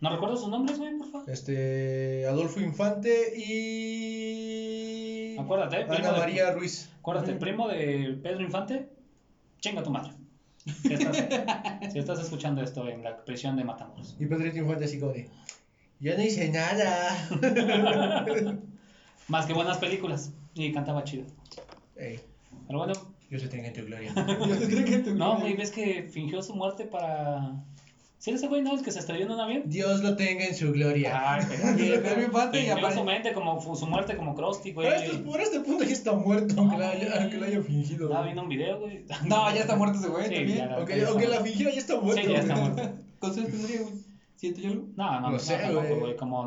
¿No 0.00 0.10
recuerdo 0.10 0.36
sus 0.36 0.48
nombres, 0.48 0.78
güey, 0.78 0.96
por 0.98 1.10
favor? 1.10 1.30
Este, 1.30 2.26
Adolfo 2.26 2.60
Infante 2.60 3.32
y... 3.36 5.36
Acuérdate, 5.38 5.84
primo 5.86 5.94
Ana 5.96 6.12
de- 6.12 6.18
María 6.18 6.52
Ruiz. 6.52 6.90
Acuérdate, 7.00 7.32
el 7.32 7.38
primo 7.38 7.68
de 7.68 8.18
Pedro 8.22 8.42
Infante, 8.42 8.88
chinga 9.60 9.82
tu 9.82 9.90
madre. 9.90 10.12
Si 10.82 10.92
estás, 10.92 11.16
si 11.92 11.98
estás 11.98 12.20
escuchando 12.20 12.60
esto 12.62 12.86
en 12.88 13.02
la 13.04 13.24
prisión 13.24 13.56
de 13.56 13.64
Matamoros. 13.64 14.16
Y 14.18 14.26
Pedrito 14.26 14.58
Infante 14.58 14.84
así 14.84 14.98
como 15.00 15.12
de, 15.12 15.30
yo 16.00 16.14
no 16.16 16.22
hice 16.22 16.48
nada. 16.50 17.16
Más 19.28 19.46
que 19.46 19.52
buenas 19.54 19.78
películas. 19.78 20.32
Y 20.54 20.72
cantaba 20.72 21.04
chido. 21.04 21.24
Ey, 21.96 22.20
Pero 22.66 22.78
bueno, 22.80 22.92
yo 23.30 23.38
se 23.38 23.48
tenga 23.48 23.68
en 23.68 23.72
tu 23.74 23.82
gloria. 23.84 24.12
Yo 24.26 24.68
creo 24.68 24.84
que 24.84 24.98
tú- 24.98 25.14
no, 25.14 25.38
güey, 25.40 25.56
ves 25.56 25.70
que 25.70 26.02
fingió 26.10 26.42
su 26.42 26.54
muerte 26.54 26.84
para. 26.84 27.54
¿Sí 28.26 28.32
ese 28.32 28.48
güey, 28.48 28.60
no? 28.60 28.74
El 28.74 28.82
que 28.82 28.90
se 28.90 28.98
estrelló 28.98 29.26
en 29.26 29.30
un 29.30 29.38
avión. 29.38 29.62
Dios 29.66 30.02
lo 30.02 30.16
tenga 30.16 30.46
en 30.46 30.52
su 30.56 30.72
gloria. 30.72 31.12
Ay, 31.14 31.44
pero. 31.48 31.78
Y 31.78 31.92
el 31.92 32.02
Pedro 32.02 32.22
Infante 32.22 32.60
y 32.60 32.66
aparte- 32.68 32.96
su 32.98 33.04
mente 33.04 33.32
como 33.32 33.76
su 33.76 33.86
muerte 33.86 34.16
como 34.16 34.34
Krusty, 34.34 34.72
güey. 34.72 34.88
Por 34.88 34.96
este, 34.96 35.18
por 35.18 35.40
este 35.40 35.60
punto 35.60 35.84
ya 35.84 35.92
está 35.92 36.12
muerto, 36.12 36.54
aunque, 36.58 36.76
la 36.76 36.90
haya, 36.90 37.06
Ay. 37.12 37.18
aunque 37.20 37.38
la 37.38 37.46
haya 37.46 37.62
fingido. 37.62 38.06
Estaba 38.06 38.24
viendo 38.24 38.42
un 38.42 38.48
video, 38.48 38.80
güey. 38.80 39.04
No, 39.26 39.54
ya 39.54 39.60
está 39.60 39.76
muerto 39.76 40.00
ese 40.00 40.08
güey 40.08 40.26
Sí, 40.28 40.34
también. 40.34 40.58
ya 40.58 40.74
Aunque, 40.74 41.04
aunque 41.04 41.28
la 41.28 41.40
fingiera 41.40 41.70
ya 41.70 41.78
está 41.78 42.00
muerto. 42.00 42.22
Sí, 42.22 42.32
ya 42.32 42.38
está 42.40 42.56
muerto. 42.56 42.82
¿Cuántos 43.20 43.38
años 43.44 43.50
tendría, 43.52 43.80
güey? 43.82 43.94
¿Siento 44.34 44.60
yo 44.60 44.70
algo? 44.72 44.88
No, 44.96 45.20
no, 45.20 45.30
No 45.30 45.38
sé, 45.38 45.58
tampoco, 45.58 45.96
güey. 46.00 46.16
Como 46.16 46.40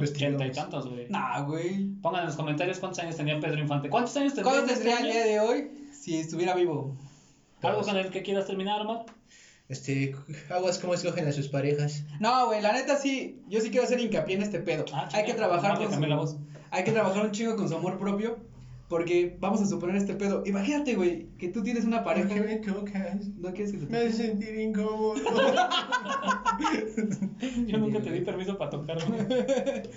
ochenta 0.00 0.46
y 0.46 0.52
tantos, 0.52 0.88
güey. 0.88 1.06
Nah, 1.10 1.42
güey. 1.42 1.84
Pongan 2.00 2.20
en 2.20 2.26
los 2.28 2.36
comentarios 2.36 2.78
cuántos 2.78 3.00
años 3.00 3.14
tenía 3.14 3.38
Pedro 3.38 3.60
Infante. 3.60 3.90
¿Cuántos 3.90 4.16
años 4.16 4.32
tendría 4.32 4.54
¿Cuánto 4.54 4.72
en 4.72 4.78
este 4.78 4.88
tendría 4.88 5.06
el 5.06 5.12
día 5.12 5.32
de 5.34 5.40
hoy 5.40 5.70
si 5.92 6.16
estuviera 6.16 6.54
vivo? 6.54 6.96
¿Algo 7.60 7.82
con 7.82 7.94
el 7.98 8.08
que 8.08 8.22
quieras 8.22 8.46
terminar, 8.46 8.80
Omar? 8.80 9.04
Este, 9.68 10.14
aguas 10.48 10.78
cómo 10.78 10.94
escogen 10.94 11.26
a 11.26 11.32
sus 11.32 11.48
parejas. 11.48 12.04
No, 12.20 12.46
güey, 12.46 12.62
la 12.62 12.72
neta 12.72 12.96
sí, 12.96 13.42
yo 13.48 13.60
sí 13.60 13.70
quiero 13.70 13.84
hacer 13.84 13.98
hincapié 14.00 14.36
en 14.36 14.42
este 14.42 14.60
pedo. 14.60 14.84
Ah, 14.92 15.02
hay 15.04 15.10
chinga, 15.10 15.24
que 15.26 15.34
trabajar 15.34 15.76
con 15.76 15.88
cambié 15.88 16.08
la 16.08 16.14
su, 16.16 16.20
voz. 16.20 16.36
hay 16.70 16.84
que 16.84 16.92
trabajar 16.92 17.24
un 17.24 17.32
chingo 17.32 17.56
con 17.56 17.68
su 17.68 17.74
amor 17.74 17.98
propio, 17.98 18.38
porque 18.88 19.36
vamos 19.40 19.60
a 19.60 19.66
suponer 19.66 19.96
este 19.96 20.14
pedo. 20.14 20.44
Imagínate, 20.46 20.94
güey, 20.94 21.26
que 21.38 21.48
tú 21.48 21.64
tienes 21.64 21.84
una 21.84 22.04
pareja. 22.04 22.28
¿Por 22.28 22.36
qué 22.36 22.42
me 22.42 22.56
tocas? 22.58 23.26
¿No 23.38 23.52
quieres 23.52 23.72
que 23.72 23.78
te 23.78 23.86
Me 23.86 23.98
hace 23.98 24.12
sentir 24.12 24.56
incómodo. 24.56 25.16
Yo 27.66 27.78
nunca 27.78 28.00
te 28.00 28.12
di 28.12 28.20
permiso 28.20 28.56
para 28.56 28.70
tocar, 28.70 28.98
güey. 29.04 29.20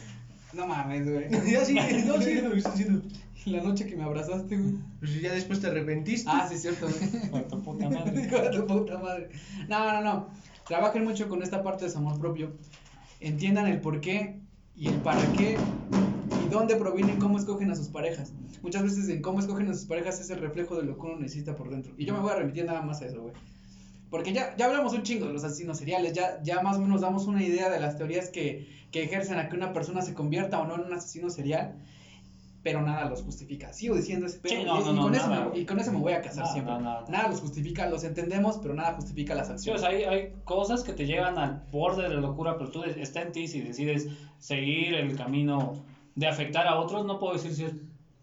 No 0.53 0.67
mames, 0.67 1.09
güey. 1.09 1.29
ya 1.51 1.65
sigue, 1.65 2.03
no 2.05 2.21
sigue 2.21 2.41
lo 2.41 2.55
está 2.55 2.69
haciendo. 2.69 3.01
La 3.45 3.63
noche 3.63 3.87
que 3.87 3.95
me 3.95 4.03
abrazaste, 4.03 4.57
güey. 4.57 4.75
Pues 4.99 5.21
ya 5.21 5.33
después 5.33 5.61
te 5.61 5.67
arrepentiste. 5.67 6.29
Ah, 6.31 6.45
sí, 6.47 6.55
es 6.55 6.61
cierto, 6.61 6.87
güey. 6.87 7.29
Con 7.31 7.47
tu 7.47 7.61
puta 7.61 7.89
madre. 7.89 8.11
De 8.11 8.49
tu 8.49 8.67
puta 8.67 8.97
madre. 8.97 9.29
No, 9.67 9.93
no, 9.93 10.01
no. 10.01 10.27
Trabajen 10.67 11.03
mucho 11.03 11.27
con 11.27 11.41
esta 11.41 11.63
parte 11.63 11.85
de 11.85 11.91
su 11.91 11.97
amor 11.97 12.19
propio. 12.19 12.51
Entiendan 13.21 13.65
el 13.65 13.81
por 13.81 14.01
qué 14.01 14.39
y 14.75 14.87
el 14.87 14.95
para 14.97 15.21
qué 15.33 15.57
y 16.45 16.49
dónde 16.49 16.75
provienen, 16.75 17.17
cómo 17.17 17.39
escogen 17.39 17.71
a 17.71 17.75
sus 17.75 17.87
parejas. 17.87 18.33
Muchas 18.61 18.83
veces 18.83 19.09
en 19.09 19.23
cómo 19.23 19.39
escogen 19.39 19.67
a 19.69 19.73
sus 19.73 19.85
parejas 19.85 20.21
es 20.21 20.29
el 20.29 20.39
reflejo 20.39 20.75
de 20.75 20.83
lo 20.83 20.95
que 20.95 21.01
uno 21.01 21.17
necesita 21.17 21.55
por 21.55 21.71
dentro. 21.71 21.93
Y 21.97 22.05
yo 22.05 22.13
me 22.13 22.19
voy 22.19 22.31
a 22.31 22.35
remitir 22.35 22.65
nada 22.65 22.83
más 22.83 23.01
a 23.01 23.07
eso, 23.07 23.19
güey. 23.19 23.33
Porque 24.09 24.33
ya, 24.33 24.55
ya 24.57 24.65
hablamos 24.65 24.93
un 24.93 25.03
chingo 25.03 25.27
de 25.27 25.33
los 25.33 25.43
asesinos 25.43 25.77
seriales, 25.77 26.13
ya, 26.13 26.39
ya 26.41 26.61
más 26.61 26.77
o 26.77 26.81
menos 26.81 27.01
damos 27.01 27.27
una 27.27 27.43
idea 27.43 27.69
de 27.69 27.79
las 27.79 27.95
teorías 27.97 28.29
que, 28.29 28.67
que 28.91 29.03
ejercen 29.03 29.37
a 29.37 29.49
que 29.49 29.55
una 29.55 29.71
persona 29.73 30.01
se 30.01 30.13
convierta 30.15 30.59
o 30.59 30.65
no 30.65 30.75
en 30.75 30.81
un 30.81 30.93
asesino 30.93 31.29
serial, 31.29 31.75
pero 32.63 32.81
nada 32.81 33.05
los 33.05 33.21
justifica. 33.21 33.71
Sigo 33.71 33.95
diciendo 33.95 34.25
ese 34.25 34.39
pedo 34.39 34.53
Sí, 34.55 34.61
y- 34.61 34.65
no, 34.65 34.81
y, 34.81 34.83
no, 34.83 34.93
no, 34.93 35.01
con 35.03 35.15
eso 35.15 35.27
me, 35.29 35.59
y 35.59 35.65
con 35.65 35.79
eso 35.79 35.91
me 35.93 35.99
voy 35.99 36.13
a 36.13 36.21
casar 36.21 36.45
No, 36.45 36.51
siempre. 36.51 36.73
no, 36.73 36.79
no, 36.81 37.01
no. 37.01 37.07
Nada 37.07 37.27
los 37.29 37.39
justifica, 37.39 37.87
los 37.87 38.03
entendemos, 38.03 38.57
pero 38.57 38.73
nada 38.73 38.93
justifica 38.93 39.35
las 39.35 39.47
Sí, 39.47 39.53
acciones. 39.53 39.81
sea, 39.81 39.89
hay, 39.91 40.03
hay 40.03 40.33
cosas 40.43 40.83
que 40.83 40.93
te 40.93 41.05
llevan 41.05 41.37
al 41.37 41.61
borde 41.71 42.03
de 42.03 42.09
la 42.09 42.19
locura, 42.19 42.57
pero 42.57 42.69
tú 42.71 42.83
está 42.83 43.21
en 43.21 43.31
ti 43.31 43.47
si 43.47 43.61
decides 43.61 44.07
seguir 44.39 44.95
el 44.95 45.15
camino 45.15 45.75
de 46.15 46.27
afectar 46.27 46.67
a 46.67 46.79
otros. 46.79 47.05
No 47.05 47.19
puedo 47.19 47.33
decir 47.33 47.53
si 47.53 47.63
es. 47.65 47.73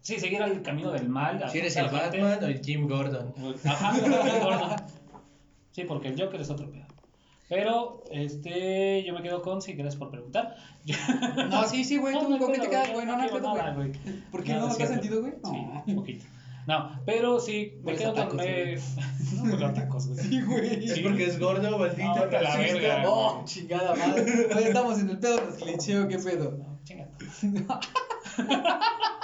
Sí, 0.01 0.19
seguir 0.19 0.41
el 0.41 0.61
camino 0.61 0.91
del 0.91 1.09
mal. 1.09 1.43
Si 1.49 1.57
eres 1.57 1.75
el. 1.77 1.85
Batman 1.89 2.43
o 2.43 2.47
el 2.47 2.61
Jim 2.63 2.87
Gordon. 2.87 3.33
Ajá, 3.65 3.95
el 3.97 4.39
Gordon. 4.43 4.69
Sí, 5.77 5.83
porque 5.83 6.07
el 6.07 6.19
Joker 6.19 6.41
es 6.41 6.49
otro 6.49 6.71
pedo. 6.71 6.87
Pero, 7.49 8.03
este, 8.09 9.03
yo 9.03 9.13
me 9.13 9.21
quedo 9.21 9.43
con, 9.43 9.61
si 9.61 9.73
gracias 9.73 9.95
por 9.95 10.09
preguntar. 10.09 10.55
No, 11.51 11.67
sí, 11.67 11.83
sí, 11.83 11.97
güey, 11.97 12.15
No, 12.15 12.21
tú, 12.21 12.29
no 12.31 12.39
¿con 12.39 12.51
qué 12.51 12.61
te 12.61 12.69
quedas, 12.71 12.91
güey? 12.91 13.05
No, 13.05 13.11
no 13.11 13.17
no 13.19 13.23
hay 13.25 13.29
pedo, 13.29 13.75
güey. 13.75 13.91
¿Por 14.31 14.43
qué 14.43 14.53
no? 14.55 14.69
es 14.69 14.77
¿Te 14.77 14.83
has 14.83 14.89
sentido, 14.89 15.21
güey? 15.21 15.33
Sí, 15.33 15.51
No. 15.51 15.83
un 15.85 15.95
poquito. 15.97 16.25
No, 16.65 16.99
pero 17.05 17.39
sí, 17.39 17.73
me 17.83 17.91
Hueles 17.91 18.01
quedo 18.01 18.27
con. 18.27 18.37
Me... 18.37 18.75
güey. 19.43 19.59
no, 19.59 19.73
tacos, 19.73 20.07
güey. 20.07 20.19
Sí, 20.19 20.41
güey. 20.41 20.85
Es 20.85 20.95
Sí. 20.95 21.01
porque 21.01 21.25
es 21.25 21.39
gordo, 21.39 21.77
maldito, 21.77 22.15
No, 22.15 22.25
la 22.25 22.57
verga. 22.57 23.03
Oh, 23.05 23.43
chingada 23.45 23.93
madre. 23.93 24.47
Hoy 24.55 24.63
estamos 24.63 24.97
en 24.97 25.11
el 25.11 25.19
pedo 25.19 25.35
de 25.37 25.45
los 25.45 25.55
clichés, 25.57 26.03
¿o 26.03 26.07
¿qué 26.07 26.17
pedo? 26.17 26.57
No, 26.57 26.79
chinga. 26.85 27.07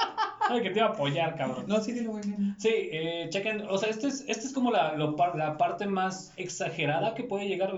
Ay, 0.50 0.62
que 0.62 0.70
te 0.72 0.80
iba 0.80 0.88
a 0.88 0.92
apoyar, 0.92 1.36
cabrón. 1.36 1.66
No, 1.68 1.80
sí, 1.82 1.92
dilo, 1.94 2.12
güey. 2.12 2.24
Sí, 2.58 2.70
eh, 2.72 3.28
chequen, 3.30 3.66
o 3.70 3.78
sea, 3.78 3.90
este 3.90 4.08
es, 4.08 4.26
este 4.28 4.48
es 4.48 4.54
como 4.54 4.72
la, 4.72 4.94
lo 4.96 5.16
la 5.36 5.58
parte 5.58 5.86
más 5.88 6.34
exagerada 6.38 7.14
que 7.14 7.24
puede 7.24 7.48
llegar 7.48 7.74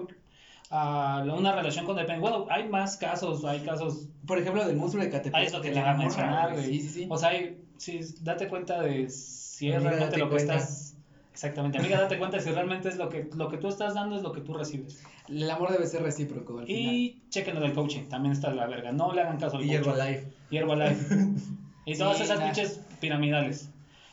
a 0.71 1.23
una 1.23 1.56
relación 1.56 1.86
con 1.86 1.95
dependencia. 1.95 2.30
Bueno, 2.30 2.47
hay 2.49 2.67
más 2.67 2.97
casos, 2.97 3.45
hay 3.45 3.60
casos, 3.62 4.08
Por 4.25 4.39
ejemplo, 4.39 4.65
del 4.65 4.75
monstruo 4.75 5.04
de 5.04 5.10
Catepec. 5.10 5.36
hay 5.36 5.45
eso 5.45 5.62
que 5.62 5.69
de 5.69 5.75
te 5.75 5.82
va 5.82 5.91
a 5.91 5.97
mencionar, 5.97 6.54
güey. 6.54 6.65
Sí, 6.65 6.82
sí, 6.82 6.89
sí. 6.89 7.08
O 7.10 7.17
sea, 7.17 7.30
hay, 7.30 7.58
sí, 7.78 7.99
date 8.21 8.47
cuenta 8.47 8.82
de 8.82 9.10
si 9.10 9.69
es 9.69 9.82
realmente 9.82 10.17
lo 10.17 10.25
que 10.25 10.36
cuenta. 10.36 10.56
estás... 10.56 10.91
Exactamente, 11.32 11.78
amiga, 11.80 11.99
date 11.99 12.17
cuenta 12.17 12.39
si 12.39 12.49
realmente 12.49 12.88
es 12.88 12.95
lo 12.95 13.10
que, 13.10 13.30
lo 13.36 13.49
que 13.49 13.58
tú 13.58 13.67
estás 13.67 13.93
dando 13.93 14.15
es 14.15 14.21
lo 14.21 14.32
que 14.32 14.39
tú 14.39 14.54
recibes. 14.54 15.04
El 15.28 15.51
amor 15.51 15.69
debe 15.69 15.86
ser 15.86 16.01
recíproco 16.01 16.60
al 16.60 16.65
final. 16.65 16.93
Y 16.93 17.21
chequen 17.30 17.58
el 17.58 17.73
coaching, 17.73 18.04
también 18.06 18.32
está 18.32 18.54
la 18.54 18.67
verga. 18.67 18.93
No 18.93 19.13
le 19.13 19.21
hagan 19.21 19.38
caso 19.38 19.58
al 19.58 19.65
Y 19.65 19.67
coaching. 19.67 19.82
Herbalife. 19.89 20.28
Y 20.49 20.58
Herbalife. 20.58 21.06
y 21.85 21.97
todas 21.97 22.17
Sí, 22.17 22.23
esas 22.23 22.39
nah. 22.39 22.45
pinches 22.45 22.79
piramidales. 22.99 23.69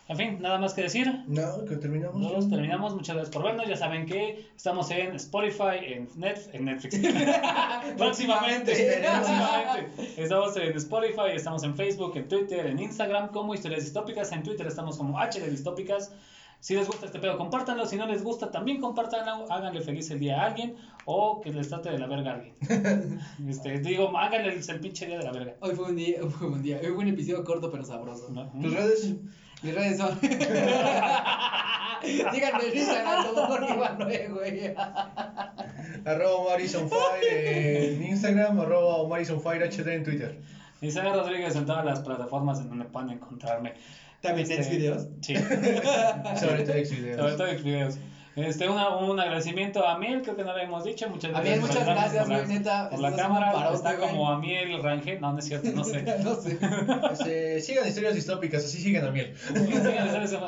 En 0.09 0.17
fin, 0.17 0.39
nada 0.43 0.59
más 0.59 0.75
que 0.75 0.83
decir. 0.83 1.23
No, 1.27 1.65
que 1.65 1.77
terminamos. 1.77 2.21
Nosotros 2.21 2.51
terminamos, 2.51 2.95
muchas 2.95 3.15
gracias 3.15 3.33
por 3.35 3.45
vernos. 3.45 3.67
Ya 3.69 3.77
saben 3.77 4.05
que 4.05 4.47
estamos 4.55 4.91
en 4.91 5.15
Spotify, 5.15 5.79
en, 5.81 6.09
Net, 6.17 6.51
en 6.53 6.65
Netflix. 6.65 6.99
próximamente, 7.97 9.01
próximamente. 9.01 10.23
Estamos 10.23 10.57
en 10.57 10.77
Spotify, 10.77 11.31
estamos 11.35 11.63
en 11.63 11.75
Facebook, 11.77 12.17
en 12.17 12.29
Twitter, 12.29 12.67
en 12.67 12.79
Instagram 12.81 13.29
como 13.29 13.55
Historias 13.55 13.85
Distópicas. 13.85 14.33
En 14.33 14.43
Twitter 14.43 14.67
estamos 14.67 14.99
como 14.99 15.19
HD 15.19 15.49
Distópicas. 15.49 16.13
Si 16.63 16.75
les 16.77 16.87
gusta 16.87 17.07
este 17.07 17.19
pedo, 17.19 17.37
compártanlo. 17.37 17.85
Si 17.87 17.97
no 17.97 18.07
les 18.07 18.23
gusta, 18.23 18.53
también 18.53 18.81
compártanlo. 18.81 19.51
Háganle 19.51 19.81
feliz 19.81 20.09
el 20.13 20.21
día 20.21 20.41
a 20.41 20.47
alguien 20.47 20.77
o 21.07 21.41
que 21.41 21.51
les 21.51 21.69
trate 21.69 21.91
de 21.91 21.99
la 21.99 22.07
verga 22.07 22.31
a 22.31 22.35
alguien. 22.35 22.55
Este, 23.49 23.81
digo, 23.81 24.17
háganle 24.17 24.55
el, 24.55 24.71
el 24.71 24.81
pinche 24.81 25.07
día 25.07 25.19
de 25.19 25.25
la 25.25 25.33
verga. 25.33 25.57
Hoy 25.59 25.75
fue 25.75 25.87
un 25.87 25.97
día, 25.97 26.21
fue 26.31 26.47
un 26.47 26.63
día, 26.63 26.79
hoy 26.81 26.87
fue 26.87 26.99
un 26.99 27.09
episodio 27.09 27.43
corto 27.43 27.69
pero 27.69 27.85
sabroso. 27.85 28.29
¿no? 28.31 28.49
¿Tus 28.53 28.73
redes? 28.73 29.13
Mis 29.63 29.75
redes 29.75 29.99
son. 29.99 30.17
Díganme 30.23 30.45
en 32.69 32.79
Instagram, 32.79 33.35
como 33.35 33.57
güey. 34.35 34.73
Arroba 36.05 36.37
Omarisonfire 36.37 37.95
en 37.95 38.05
Instagram, 38.05 38.61
arroba 38.61 38.99
Omarisonfire 38.99 39.69
HD 39.69 39.89
en 39.89 40.05
Twitter. 40.05 40.41
Isabel 40.81 41.15
Rodríguez 41.15 41.57
en 41.57 41.67
todas 41.67 41.85
las 41.85 41.99
plataformas 42.01 42.61
en 42.61 42.69
donde 42.69 42.85
pueden 42.85 43.11
encontrarme. 43.11 43.75
También 44.23 44.51
Este, 44.51 44.65
en 44.65 44.71
videos. 44.79 45.07
Sí, 45.21 45.35
Sobre 46.41 46.63
todo 46.63 46.73
sobre 46.73 46.85
Xvideos. 46.87 47.37
todo 47.37 47.47
en 47.49 47.63
videos. 47.65 47.95
Este, 48.35 48.67
una, 48.67 48.89
un 48.97 49.21
agradecimiento 49.21 49.87
a 49.87 49.99
Miel, 49.99 50.23
creo 50.23 50.35
que 50.37 50.43
no 50.45 50.53
lo 50.53 50.59
hemos 50.59 50.85
dicho. 50.85 51.07
Muchas 51.11 51.35
Amiel, 51.35 51.59
gracias. 51.61 51.69
muchas 51.69 51.87
gracias, 51.87 52.25
por 52.27 52.33
la, 52.39 52.47
neta. 52.47 52.89
por 52.89 52.99
la 53.01 53.15
cámara. 53.15 53.53
parote, 53.53 53.77
está 53.77 53.95
güey. 53.97 54.09
como 54.09 54.31
Amiel 54.31 54.83
Rangel. 54.83 55.21
No, 55.21 55.33
no 55.35 55.39
es 55.39 55.45
cierto, 55.45 55.71
no 55.73 55.85
sé. 55.85 56.03
no 56.25 56.35
sé. 56.41 56.59
Este, 57.13 57.61
sigan 57.61 57.87
historias 57.87 58.15
distópicas, 58.15 58.65
así 58.65 58.79
sigan 58.81 59.05
a 59.05 59.11
miel. 59.11 59.35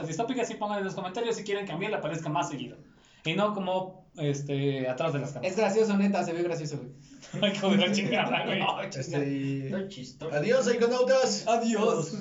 Distópicas 0.07 0.49
sí 0.49 0.55
pongan 0.55 0.79
en 0.79 0.85
los 0.85 0.95
comentarios 0.95 1.37
si 1.37 1.45
quieren 1.45 1.67
que 1.67 1.73
Amiel 1.73 1.93
aparezca 1.95 2.31
más 2.31 2.49
seguido. 2.49 2.79
Y 3.27 3.35
no 3.35 3.53
como 3.55 4.07
este, 4.17 4.89
atrás 4.89 5.13
de 5.15 5.19
las 5.19 5.29
Es 5.31 5.35
cámaras. 5.35 5.57
gracioso, 5.57 5.97
neta, 5.97 6.25
se 6.25 6.33
ve 6.33 6.43
gracioso, 6.43 6.79
güey. 6.79 6.91
Ay, 7.43 7.53
hijo 7.57 7.71
de 7.71 7.77
la 7.77 7.93
chingada, 7.93 8.45
güey. 8.47 8.61
Este, 8.97 9.69
Qué 9.71 9.89
chistoso. 9.89 10.35
adiós, 10.35 10.73
iconautas. 10.75 11.47
Adiós. 11.47 12.15